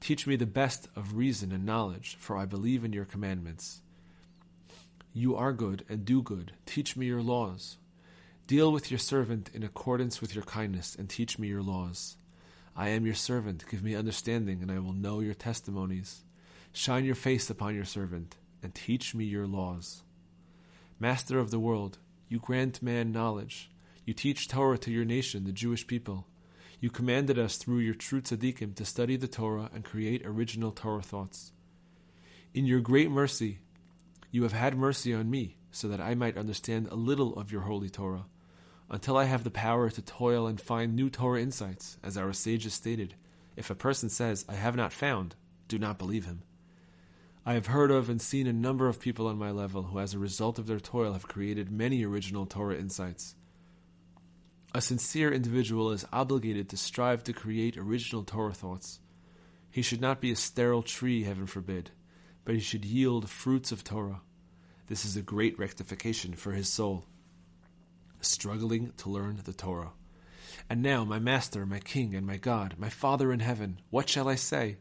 Teach 0.00 0.26
me 0.26 0.34
the 0.34 0.46
best 0.46 0.88
of 0.96 1.14
reason 1.16 1.52
and 1.52 1.64
knowledge, 1.64 2.16
for 2.18 2.36
I 2.36 2.44
believe 2.44 2.84
in 2.84 2.92
your 2.92 3.04
commandments. 3.04 3.82
You 5.12 5.36
are 5.36 5.52
good 5.52 5.84
and 5.88 6.04
do 6.04 6.20
good. 6.20 6.54
Teach 6.66 6.96
me 6.96 7.06
your 7.06 7.22
laws. 7.22 7.76
Deal 8.48 8.72
with 8.72 8.90
your 8.90 8.98
servant 8.98 9.48
in 9.54 9.62
accordance 9.62 10.20
with 10.20 10.34
your 10.34 10.44
kindness, 10.44 10.96
and 10.98 11.08
teach 11.08 11.38
me 11.38 11.46
your 11.46 11.62
laws. 11.62 12.16
I 12.74 12.88
am 12.88 13.06
your 13.06 13.14
servant. 13.14 13.64
Give 13.70 13.84
me 13.84 13.94
understanding, 13.94 14.60
and 14.60 14.72
I 14.72 14.80
will 14.80 14.92
know 14.92 15.20
your 15.20 15.34
testimonies. 15.34 16.24
Shine 16.72 17.04
your 17.04 17.14
face 17.14 17.48
upon 17.48 17.76
your 17.76 17.84
servant, 17.84 18.37
and 18.62 18.74
teach 18.74 19.14
me 19.14 19.24
your 19.24 19.46
laws. 19.46 20.02
Master 21.00 21.38
of 21.38 21.50
the 21.50 21.60
world, 21.60 21.98
you 22.28 22.38
grant 22.38 22.82
man 22.82 23.12
knowledge. 23.12 23.70
You 24.04 24.14
teach 24.14 24.48
Torah 24.48 24.78
to 24.78 24.90
your 24.90 25.04
nation, 25.04 25.44
the 25.44 25.52
Jewish 25.52 25.86
people. 25.86 26.26
You 26.80 26.90
commanded 26.90 27.38
us 27.38 27.56
through 27.56 27.78
your 27.78 27.94
true 27.94 28.20
tzaddikim 28.20 28.74
to 28.76 28.84
study 28.84 29.16
the 29.16 29.28
Torah 29.28 29.70
and 29.74 29.84
create 29.84 30.22
original 30.24 30.70
Torah 30.70 31.02
thoughts. 31.02 31.52
In 32.54 32.66
your 32.66 32.80
great 32.80 33.10
mercy, 33.10 33.58
you 34.30 34.42
have 34.42 34.52
had 34.52 34.76
mercy 34.76 35.12
on 35.14 35.30
me, 35.30 35.56
so 35.70 35.88
that 35.88 36.00
I 36.00 36.14
might 36.14 36.36
understand 36.36 36.88
a 36.88 36.94
little 36.94 37.36
of 37.36 37.52
your 37.52 37.62
holy 37.62 37.90
Torah, 37.90 38.26
until 38.90 39.16
I 39.16 39.24
have 39.24 39.44
the 39.44 39.50
power 39.50 39.90
to 39.90 40.02
toil 40.02 40.46
and 40.46 40.60
find 40.60 40.94
new 40.94 41.10
Torah 41.10 41.40
insights, 41.42 41.98
as 42.02 42.16
our 42.16 42.32
sages 42.32 42.74
stated. 42.74 43.14
If 43.56 43.70
a 43.70 43.74
person 43.74 44.08
says, 44.08 44.44
I 44.48 44.54
have 44.54 44.76
not 44.76 44.92
found, 44.92 45.34
do 45.66 45.78
not 45.78 45.98
believe 45.98 46.24
him. 46.24 46.42
I 47.48 47.54
have 47.54 47.68
heard 47.68 47.90
of 47.90 48.10
and 48.10 48.20
seen 48.20 48.46
a 48.46 48.52
number 48.52 48.88
of 48.88 49.00
people 49.00 49.26
on 49.26 49.38
my 49.38 49.52
level 49.52 49.84
who, 49.84 49.98
as 49.98 50.12
a 50.12 50.18
result 50.18 50.58
of 50.58 50.66
their 50.66 50.78
toil, 50.78 51.14
have 51.14 51.26
created 51.28 51.70
many 51.70 52.04
original 52.04 52.44
Torah 52.44 52.76
insights. 52.76 53.34
A 54.74 54.82
sincere 54.82 55.32
individual 55.32 55.90
is 55.90 56.04
obligated 56.12 56.68
to 56.68 56.76
strive 56.76 57.24
to 57.24 57.32
create 57.32 57.78
original 57.78 58.22
Torah 58.22 58.52
thoughts. 58.52 59.00
He 59.70 59.80
should 59.80 60.02
not 60.02 60.20
be 60.20 60.30
a 60.30 60.36
sterile 60.36 60.82
tree, 60.82 61.24
heaven 61.24 61.46
forbid, 61.46 61.90
but 62.44 62.54
he 62.54 62.60
should 62.60 62.84
yield 62.84 63.30
fruits 63.30 63.72
of 63.72 63.82
Torah. 63.82 64.20
This 64.88 65.06
is 65.06 65.16
a 65.16 65.22
great 65.22 65.58
rectification 65.58 66.34
for 66.34 66.52
his 66.52 66.68
soul. 66.68 67.06
struggling 68.20 68.92
to 68.98 69.08
learn 69.08 69.40
the 69.42 69.54
Torah. 69.54 69.92
And 70.68 70.82
now, 70.82 71.02
my 71.02 71.18
Master, 71.18 71.64
my 71.64 71.78
King, 71.78 72.14
and 72.14 72.26
my 72.26 72.36
God, 72.36 72.74
my 72.76 72.90
Father 72.90 73.32
in 73.32 73.40
heaven, 73.40 73.80
what 73.88 74.06
shall 74.06 74.28
I 74.28 74.34
say? 74.34 74.76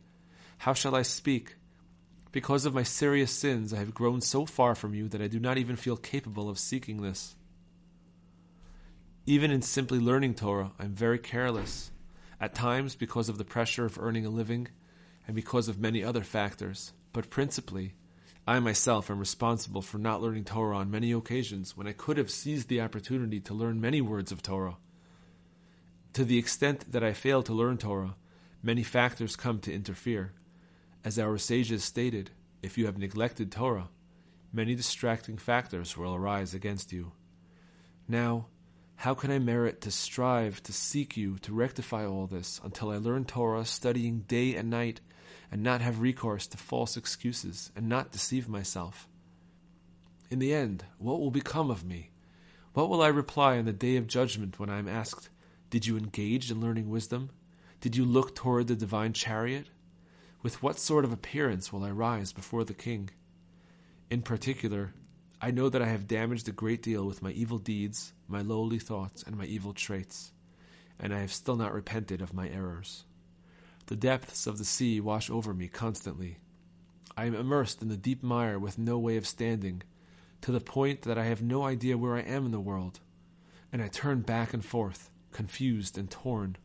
How 0.58 0.74
shall 0.74 0.96
I 0.96 1.04
speak? 1.04 1.56
Because 2.32 2.66
of 2.66 2.74
my 2.74 2.84
serious 2.84 3.32
sins, 3.32 3.74
I 3.74 3.78
have 3.78 3.94
grown 3.94 4.22
so 4.22 4.46
far 4.46 4.76
from 4.76 4.94
you 4.94 5.08
that 5.10 5.22
I 5.22 5.28
do 5.28 5.40
not 5.40 5.58
even 5.58 5.76
feel 5.76 5.98
capable 5.98 6.50
of 6.50 6.60
seeking 6.60 7.02
this. 7.02 7.36
Even 9.26 9.52
in 9.52 9.62
simply 9.62 10.00
learning 10.00 10.36
Torah, 10.36 10.72
I 10.80 10.86
am 10.86 10.94
very 10.94 11.20
careless. 11.20 11.92
At 12.40 12.54
times, 12.54 12.96
because 12.96 13.30
of 13.30 13.38
the 13.38 13.46
pressure 13.46 13.86
of 13.86 13.98
earning 14.00 14.26
a 14.26 14.30
living, 14.30 14.68
and 15.26 15.36
because 15.36 15.68
of 15.68 15.80
many 15.80 16.04
other 16.04 16.24
factors, 16.24 16.94
but 17.12 17.30
principally, 17.30 17.94
I 18.48 18.60
myself 18.60 19.12
am 19.12 19.20
responsible 19.20 19.82
for 19.82 19.98
not 19.98 20.22
learning 20.22 20.46
Torah 20.46 20.78
on 20.78 20.90
many 20.90 21.12
occasions 21.12 21.76
when 21.76 21.88
I 21.88 21.92
could 21.92 22.18
have 22.18 22.32
seized 22.32 22.70
the 22.70 22.80
opportunity 22.80 23.42
to 23.42 23.54
learn 23.54 23.82
many 23.82 24.00
words 24.00 24.32
of 24.32 24.42
Torah. 24.42 24.78
To 26.14 26.24
the 26.24 26.38
extent 26.38 26.92
that 26.92 27.04
I 27.04 27.12
fail 27.12 27.44
to 27.44 27.54
learn 27.54 27.78
Torah, 27.78 28.16
many 28.64 28.84
factors 28.84 29.36
come 29.36 29.60
to 29.60 29.74
interfere. 29.74 30.32
As 31.04 31.20
our 31.20 31.38
sages 31.38 31.84
stated, 31.84 32.32
if 32.62 32.78
you 32.78 32.86
have 32.86 32.98
neglected 32.98 33.52
Torah, 33.52 33.90
many 34.52 34.76
distracting 34.76 35.38
factors 35.38 35.96
will 35.96 36.16
arise 36.16 36.54
against 36.54 36.92
you. 36.92 37.12
Now, 38.08 38.48
how 38.96 39.14
can 39.14 39.30
I 39.30 39.38
merit 39.38 39.82
to 39.82 39.92
strive 39.92 40.64
to 40.64 40.74
seek 40.74 41.16
you 41.16 41.38
to 41.40 41.54
rectify 41.54 42.06
all 42.06 42.26
this 42.26 42.60
until 42.64 42.90
I 42.90 42.98
learn 42.98 43.26
Torah, 43.26 43.64
studying 43.64 44.22
day 44.22 44.56
and 44.56 44.72
night, 44.72 45.02
and 45.52 45.62
not 45.62 45.82
have 45.82 46.02
recourse 46.02 46.48
to 46.48 46.58
false 46.58 46.98
excuses 46.98 47.72
and 47.76 47.88
not 47.88 48.12
deceive 48.12 48.50
myself? 48.50 49.08
In 50.32 50.40
the 50.40 50.54
end, 50.54 50.84
what 50.98 51.20
will 51.20 51.32
become 51.32 51.70
of 51.70 51.86
me? 51.86 52.10
What 52.74 52.90
will 52.90 53.02
I 53.02 53.08
reply 53.08 53.58
on 53.58 53.66
the 53.66 53.74
day 53.74 53.98
of 53.98 54.08
judgment 54.08 54.60
when 54.60 54.70
I 54.70 54.80
am 54.80 54.88
asked, 54.88 55.30
Did 55.70 55.86
you 55.86 55.96
engage 55.96 56.50
in 56.52 56.60
learning 56.60 56.90
wisdom? 56.90 57.30
Did 57.80 57.96
you 57.96 58.04
look 58.04 58.36
toward 58.36 58.68
the 58.68 58.76
divine 58.76 59.14
chariot? 59.14 59.68
With 60.48 60.64
what 60.64 60.80
sort 60.80 61.04
of 61.04 61.12
appearance 61.12 61.74
will 61.74 61.84
I 61.84 61.92
rise 61.92 62.32
before 62.32 62.64
the 62.64 62.74
king? 62.74 63.10
In 64.10 64.22
particular, 64.22 64.94
I 65.42 65.52
know 65.52 65.68
that 65.68 65.82
I 65.82 65.88
have 65.88 66.08
damaged 66.08 66.48
a 66.48 66.54
great 66.54 66.82
deal 66.82 67.04
with 67.06 67.22
my 67.22 67.32
evil 67.32 67.58
deeds, 67.58 68.14
my 68.30 68.40
lowly 68.42 68.80
thoughts, 68.80 69.24
and 69.24 69.36
my 69.36 69.44
evil 69.44 69.74
traits, 69.74 70.32
and 71.02 71.14
I 71.14 71.20
have 71.20 71.34
still 71.34 71.58
not 71.58 71.74
repented 71.74 72.22
of 72.22 72.34
my 72.34 72.48
errors. 72.48 73.04
The 73.88 73.98
depths 73.98 74.48
of 74.48 74.58
the 74.58 74.64
sea 74.64 75.02
wash 75.02 75.30
over 75.30 75.54
me 75.54 75.68
constantly. 75.68 76.38
I 77.18 77.26
am 77.26 77.36
immersed 77.36 77.82
in 77.82 77.90
the 77.90 77.98
deep 77.98 78.24
mire 78.24 78.58
with 78.58 78.78
no 78.78 78.98
way 78.98 79.18
of 79.18 79.28
standing, 79.28 79.84
to 80.44 80.54
the 80.54 80.62
point 80.62 81.02
that 81.02 81.18
I 81.18 81.26
have 81.26 81.42
no 81.42 81.66
idea 81.66 81.98
where 81.98 82.16
I 82.16 82.22
am 82.22 82.46
in 82.46 82.52
the 82.52 82.62
world, 82.62 83.02
and 83.74 83.82
I 83.82 83.90
turn 83.90 84.22
back 84.22 84.54
and 84.54 84.64
forth, 84.64 85.12
confused 85.34 85.98
and 85.98 86.10
torn. 86.10 86.56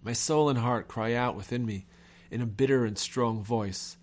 My 0.00 0.12
soul 0.12 0.48
and 0.48 0.60
heart 0.60 0.86
cry 0.86 1.14
out 1.14 1.34
within 1.34 1.66
me 1.66 1.86
in 2.32 2.40
a 2.40 2.46
bitter 2.46 2.84
and 2.84 2.98
strong 2.98 3.44
voice 3.44 3.96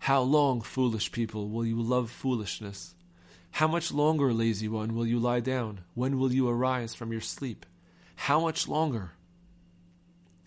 how 0.00 0.22
long, 0.22 0.60
foolish 0.60 1.12
people, 1.12 1.48
will 1.48 1.66
you 1.66 1.80
love 1.80 2.10
foolishness? 2.10 2.94
How 3.52 3.66
much 3.66 3.92
longer, 3.92 4.32
lazy 4.32 4.68
one, 4.68 4.94
will 4.94 5.06
you 5.06 5.18
lie 5.18 5.40
down? 5.40 5.80
When 5.94 6.18
will 6.18 6.32
you 6.32 6.48
arise 6.48 6.94
from 6.94 7.12
your 7.12 7.20
sleep? 7.20 7.66
How 8.14 8.40
much 8.40 8.68
longer? 8.68 9.12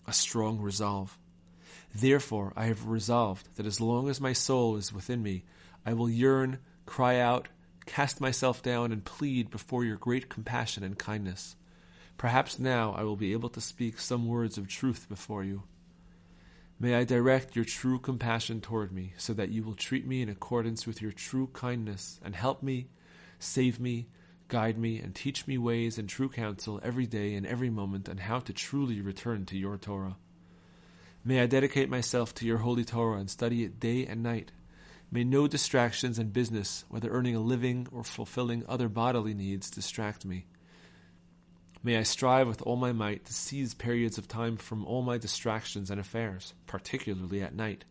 A 0.06 0.12
strong 0.12 0.60
resolve. 0.60 1.18
Therefore, 1.94 2.52
I 2.56 2.66
have 2.66 2.86
resolved 2.86 3.56
that 3.56 3.66
as 3.66 3.80
long 3.80 4.08
as 4.08 4.20
my 4.20 4.32
soul 4.32 4.76
is 4.76 4.92
within 4.92 5.22
me, 5.22 5.44
I 5.84 5.92
will 5.92 6.08
yearn, 6.08 6.58
cry 6.86 7.18
out, 7.18 7.48
cast 7.84 8.20
myself 8.20 8.62
down, 8.62 8.92
and 8.92 9.04
plead 9.04 9.50
before 9.50 9.84
your 9.84 9.96
great 9.96 10.28
compassion 10.28 10.82
and 10.82 10.98
kindness. 10.98 11.56
Perhaps 12.16 12.58
now 12.58 12.94
I 12.96 13.02
will 13.02 13.16
be 13.16 13.32
able 13.32 13.48
to 13.50 13.60
speak 13.60 13.98
some 13.98 14.26
words 14.26 14.56
of 14.56 14.68
truth 14.68 15.06
before 15.08 15.44
you. 15.44 15.64
May 16.82 16.96
I 16.96 17.04
direct 17.04 17.54
your 17.54 17.64
true 17.64 18.00
compassion 18.00 18.60
toward 18.60 18.90
me, 18.90 19.14
so 19.16 19.32
that 19.34 19.50
you 19.50 19.62
will 19.62 19.76
treat 19.76 20.04
me 20.04 20.20
in 20.20 20.28
accordance 20.28 20.84
with 20.84 21.00
your 21.00 21.12
true 21.12 21.46
kindness, 21.52 22.18
and 22.24 22.34
help 22.34 22.60
me, 22.60 22.88
save 23.38 23.78
me, 23.78 24.08
guide 24.48 24.76
me, 24.76 24.98
and 24.98 25.14
teach 25.14 25.46
me 25.46 25.58
ways 25.58 25.96
and 25.96 26.08
true 26.08 26.28
counsel 26.28 26.80
every 26.82 27.06
day 27.06 27.34
and 27.34 27.46
every 27.46 27.70
moment 27.70 28.08
on 28.08 28.16
how 28.16 28.40
to 28.40 28.52
truly 28.52 29.00
return 29.00 29.46
to 29.46 29.56
your 29.56 29.78
Torah. 29.78 30.16
May 31.24 31.40
I 31.40 31.46
dedicate 31.46 31.88
myself 31.88 32.34
to 32.34 32.46
your 32.46 32.58
holy 32.58 32.84
Torah 32.84 33.20
and 33.20 33.30
study 33.30 33.62
it 33.62 33.78
day 33.78 34.04
and 34.04 34.20
night. 34.20 34.50
May 35.08 35.22
no 35.22 35.46
distractions 35.46 36.18
and 36.18 36.32
business, 36.32 36.84
whether 36.88 37.10
earning 37.10 37.36
a 37.36 37.40
living 37.40 37.86
or 37.92 38.02
fulfilling 38.02 38.64
other 38.66 38.88
bodily 38.88 39.34
needs, 39.34 39.70
distract 39.70 40.24
me. 40.24 40.46
May 41.84 41.96
I 41.96 42.04
strive 42.04 42.46
with 42.46 42.62
all 42.62 42.76
my 42.76 42.92
might 42.92 43.24
to 43.24 43.34
seize 43.34 43.74
periods 43.74 44.16
of 44.16 44.28
time 44.28 44.56
from 44.56 44.84
all 44.84 45.02
my 45.02 45.18
distractions 45.18 45.90
and 45.90 45.98
affairs, 45.98 46.54
particularly 46.68 47.42
at 47.42 47.56
night. 47.56 47.84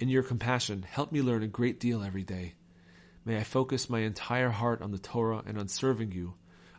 In 0.00 0.08
your 0.08 0.22
compassion, 0.22 0.86
help 0.88 1.12
me 1.12 1.20
learn 1.20 1.42
a 1.42 1.46
great 1.46 1.78
deal 1.78 2.02
every 2.02 2.22
day. 2.22 2.54
May 3.26 3.36
I 3.36 3.44
focus 3.44 3.90
my 3.90 4.00
entire 4.00 4.48
heart 4.48 4.80
on 4.80 4.90
the 4.90 4.98
Torah 4.98 5.42
and 5.44 5.58
on 5.58 5.68
serving 5.68 6.12
you, 6.12 6.32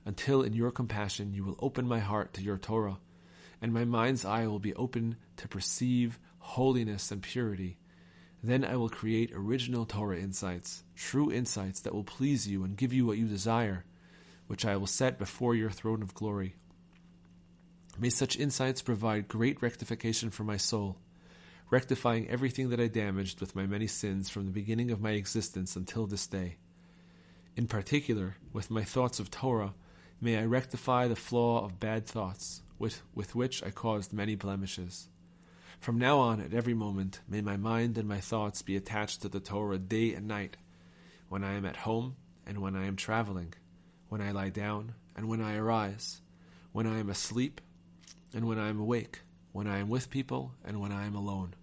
until 0.03 0.41
in 0.41 0.53
your 0.53 0.71
compassion 0.71 1.35
you 1.35 1.43
will 1.43 1.59
open 1.59 1.87
my 1.87 1.99
heart 1.99 2.33
to 2.33 2.41
your 2.41 2.57
Torah, 2.57 2.97
and 3.61 3.71
my 3.71 3.85
mind's 3.85 4.25
eye 4.25 4.47
will 4.47 4.57
be 4.57 4.73
open 4.73 5.17
to 5.37 5.47
perceive 5.47 6.17
holiness 6.39 7.11
and 7.11 7.21
purity. 7.21 7.77
Then 8.41 8.65
I 8.65 8.77
will 8.77 8.89
create 8.89 9.31
original 9.31 9.85
Torah 9.85 10.17
insights, 10.17 10.85
true 10.95 11.31
insights 11.31 11.81
that 11.81 11.93
will 11.93 12.03
please 12.03 12.47
you 12.47 12.63
and 12.63 12.75
give 12.75 12.93
you 12.93 13.05
what 13.05 13.19
you 13.19 13.27
desire 13.27 13.85
which 14.47 14.65
I 14.65 14.77
will 14.77 14.87
set 14.87 15.17
before 15.17 15.55
your 15.55 15.69
throne 15.69 16.01
of 16.01 16.13
glory. 16.13 16.55
May 17.97 18.09
such 18.09 18.37
insights 18.37 18.81
provide 18.81 19.27
great 19.27 19.61
rectification 19.61 20.29
for 20.29 20.43
my 20.43 20.57
soul, 20.57 20.97
rectifying 21.69 22.29
everything 22.29 22.69
that 22.69 22.79
I 22.79 22.87
damaged 22.87 23.39
with 23.39 23.55
my 23.55 23.65
many 23.65 23.87
sins 23.87 24.29
from 24.29 24.45
the 24.45 24.51
beginning 24.51 24.91
of 24.91 25.01
my 25.01 25.11
existence 25.11 25.75
until 25.75 26.05
this 26.05 26.27
day. 26.27 26.57
In 27.55 27.67
particular, 27.67 28.35
with 28.51 28.69
my 28.69 28.83
thoughts 28.83 29.19
of 29.19 29.31
Torah, 29.31 29.73
may 30.19 30.37
I 30.37 30.45
rectify 30.45 31.07
the 31.07 31.15
flaw 31.15 31.63
of 31.63 31.79
bad 31.79 32.05
thoughts, 32.05 32.61
with, 32.77 33.01
with 33.15 33.33
which 33.33 33.63
I 33.63 33.71
caused 33.71 34.11
many 34.11 34.35
blemishes. 34.35 35.07
From 35.79 35.97
now 35.97 36.19
on, 36.19 36.41
at 36.41 36.53
every 36.53 36.73
moment, 36.73 37.21
may 37.27 37.41
my 37.41 37.57
mind 37.57 37.97
and 37.97 38.07
my 38.07 38.19
thoughts 38.19 38.61
be 38.61 38.75
attached 38.75 39.21
to 39.21 39.29
the 39.29 39.39
Torah 39.39 39.77
day 39.77 40.13
and 40.13 40.27
night, 40.27 40.57
when 41.29 41.43
I 41.43 41.53
am 41.53 41.65
at 41.65 41.77
home 41.77 42.17
and 42.45 42.59
when 42.59 42.75
I 42.75 42.85
am 42.85 42.95
traveling 42.95 43.53
when 44.09 44.21
I 44.21 44.31
lie 44.31 44.49
down 44.49 44.93
and 45.15 45.27
when 45.27 45.41
I 45.41 45.55
arise, 45.55 46.21
when 46.71 46.87
I 46.87 46.99
am 46.99 47.09
asleep 47.09 47.61
and 48.33 48.47
when 48.47 48.59
I 48.59 48.69
am 48.69 48.79
awake, 48.79 49.21
when 49.51 49.67
I 49.67 49.79
am 49.79 49.89
with 49.89 50.09
people 50.09 50.51
and 50.63 50.81
when 50.81 50.91
I 50.91 51.05
am 51.05 51.15
alone. 51.15 51.55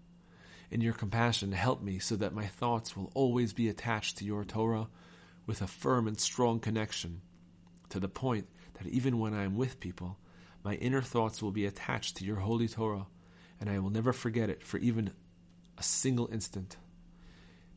In 0.70 0.80
your 0.80 0.94
compassion, 0.94 1.52
help 1.52 1.82
me 1.82 1.98
so 1.98 2.16
that 2.16 2.32
my 2.32 2.46
thoughts 2.46 2.96
will 2.96 3.10
always 3.14 3.52
be 3.52 3.68
attached 3.68 4.16
to 4.18 4.24
your 4.24 4.44
Torah 4.44 4.88
with 5.46 5.60
a 5.60 5.66
firm 5.66 6.08
and 6.08 6.18
strong 6.18 6.60
connection, 6.60 7.20
to 7.90 8.00
the 8.00 8.08
point 8.08 8.46
that 8.74 8.86
even 8.86 9.18
when 9.18 9.34
I 9.34 9.44
am 9.44 9.56
with 9.56 9.80
people, 9.80 10.16
my 10.64 10.74
inner 10.76 11.02
thoughts 11.02 11.42
will 11.42 11.50
be 11.50 11.66
attached 11.66 12.16
to 12.16 12.24
your 12.24 12.36
holy 12.36 12.68
Torah, 12.68 13.06
and 13.60 13.68
I 13.68 13.80
will 13.80 13.90
never 13.90 14.12
forget 14.12 14.48
it 14.48 14.64
for 14.64 14.78
even 14.78 15.12
a 15.76 15.82
single 15.82 16.30
instant. 16.32 16.76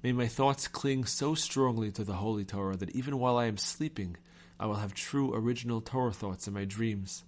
May 0.02 0.14
my 0.14 0.28
thoughts 0.28 0.68
cling 0.68 1.06
so 1.06 1.36
strongly 1.36 1.92
to 1.92 2.04
the 2.04 2.14
holy 2.14 2.46
Torah 2.46 2.78
that 2.78 2.96
even 2.96 3.20
while 3.20 3.38
I 3.38 3.48
am 3.48 3.58
sleeping, 3.58 4.16
I 4.60 4.66
will 4.66 4.76
have 4.76 4.94
true 4.94 5.34
original 5.34 5.82
Torah 5.82 6.14
thoughts 6.14 6.48
in 6.48 6.54
my 6.54 6.66
dreams. 6.66 7.24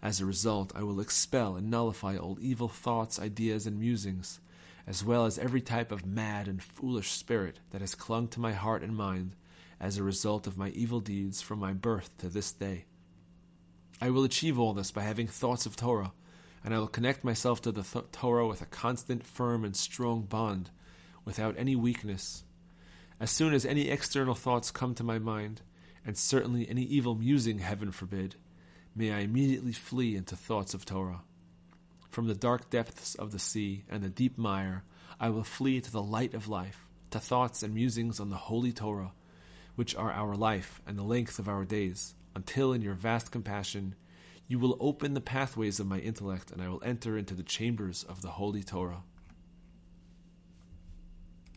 As 0.00 0.20
a 0.20 0.26
result, 0.26 0.72
I 0.76 0.84
will 0.84 1.00
expel 1.00 1.56
and 1.56 1.70
nullify 1.70 2.16
all 2.16 2.38
evil 2.40 2.68
thoughts, 2.68 3.18
ideas, 3.18 3.66
and 3.66 3.80
musings, 3.80 4.40
as 4.86 5.04
well 5.04 5.26
as 5.26 5.38
every 5.38 5.60
type 5.60 5.90
of 5.90 6.06
mad 6.06 6.46
and 6.46 6.62
foolish 6.62 7.10
spirit 7.10 7.58
that 7.70 7.80
has 7.80 7.94
clung 7.94 8.28
to 8.28 8.40
my 8.40 8.52
heart 8.52 8.82
and 8.82 8.96
mind 8.96 9.34
as 9.80 9.98
a 9.98 10.02
result 10.02 10.46
of 10.46 10.56
my 10.56 10.68
evil 10.70 11.00
deeds 11.00 11.42
from 11.42 11.58
my 11.58 11.72
birth 11.72 12.16
to 12.18 12.28
this 12.28 12.52
day. 12.52 12.84
I 14.00 14.10
will 14.10 14.24
achieve 14.24 14.58
all 14.58 14.74
this 14.74 14.92
by 14.92 15.02
having 15.02 15.26
thoughts 15.26 15.66
of 15.66 15.74
Torah, 15.74 16.12
and 16.64 16.72
I 16.72 16.78
will 16.78 16.86
connect 16.86 17.24
myself 17.24 17.60
to 17.62 17.72
the 17.72 17.82
th- 17.82 18.06
Torah 18.12 18.46
with 18.46 18.62
a 18.62 18.66
constant, 18.66 19.26
firm, 19.26 19.64
and 19.64 19.76
strong 19.76 20.22
bond, 20.22 20.70
without 21.24 21.56
any 21.58 21.74
weakness. 21.74 22.44
As 23.20 23.30
soon 23.32 23.52
as 23.52 23.66
any 23.66 23.88
external 23.88 24.34
thoughts 24.34 24.70
come 24.70 24.94
to 24.94 25.04
my 25.04 25.18
mind, 25.18 25.62
and 26.04 26.16
certainly 26.16 26.68
any 26.68 26.82
evil 26.82 27.14
musing, 27.14 27.58
heaven 27.58 27.90
forbid, 27.92 28.36
may 28.94 29.12
I 29.12 29.20
immediately 29.20 29.72
flee 29.72 30.16
into 30.16 30.36
thoughts 30.36 30.74
of 30.74 30.84
Torah. 30.84 31.22
From 32.10 32.26
the 32.26 32.34
dark 32.34 32.70
depths 32.70 33.14
of 33.14 33.32
the 33.32 33.38
sea 33.38 33.84
and 33.88 34.02
the 34.02 34.08
deep 34.08 34.38
mire, 34.38 34.84
I 35.20 35.28
will 35.30 35.44
flee 35.44 35.80
to 35.80 35.92
the 35.92 36.02
light 36.02 36.34
of 36.34 36.48
life, 36.48 36.86
to 37.10 37.20
thoughts 37.20 37.62
and 37.62 37.74
musings 37.74 38.20
on 38.20 38.30
the 38.30 38.36
holy 38.36 38.72
Torah, 38.72 39.12
which 39.76 39.94
are 39.94 40.12
our 40.12 40.34
life 40.34 40.80
and 40.86 40.98
the 40.98 41.02
length 41.02 41.38
of 41.38 41.48
our 41.48 41.64
days, 41.64 42.14
until 42.34 42.72
in 42.72 42.82
your 42.82 42.94
vast 42.94 43.30
compassion 43.30 43.94
you 44.48 44.58
will 44.58 44.76
open 44.80 45.12
the 45.12 45.20
pathways 45.20 45.78
of 45.78 45.86
my 45.86 45.98
intellect, 45.98 46.50
and 46.50 46.62
I 46.62 46.68
will 46.68 46.82
enter 46.82 47.18
into 47.18 47.34
the 47.34 47.42
chambers 47.42 48.02
of 48.02 48.22
the 48.22 48.30
holy 48.30 48.62
Torah. 48.62 49.02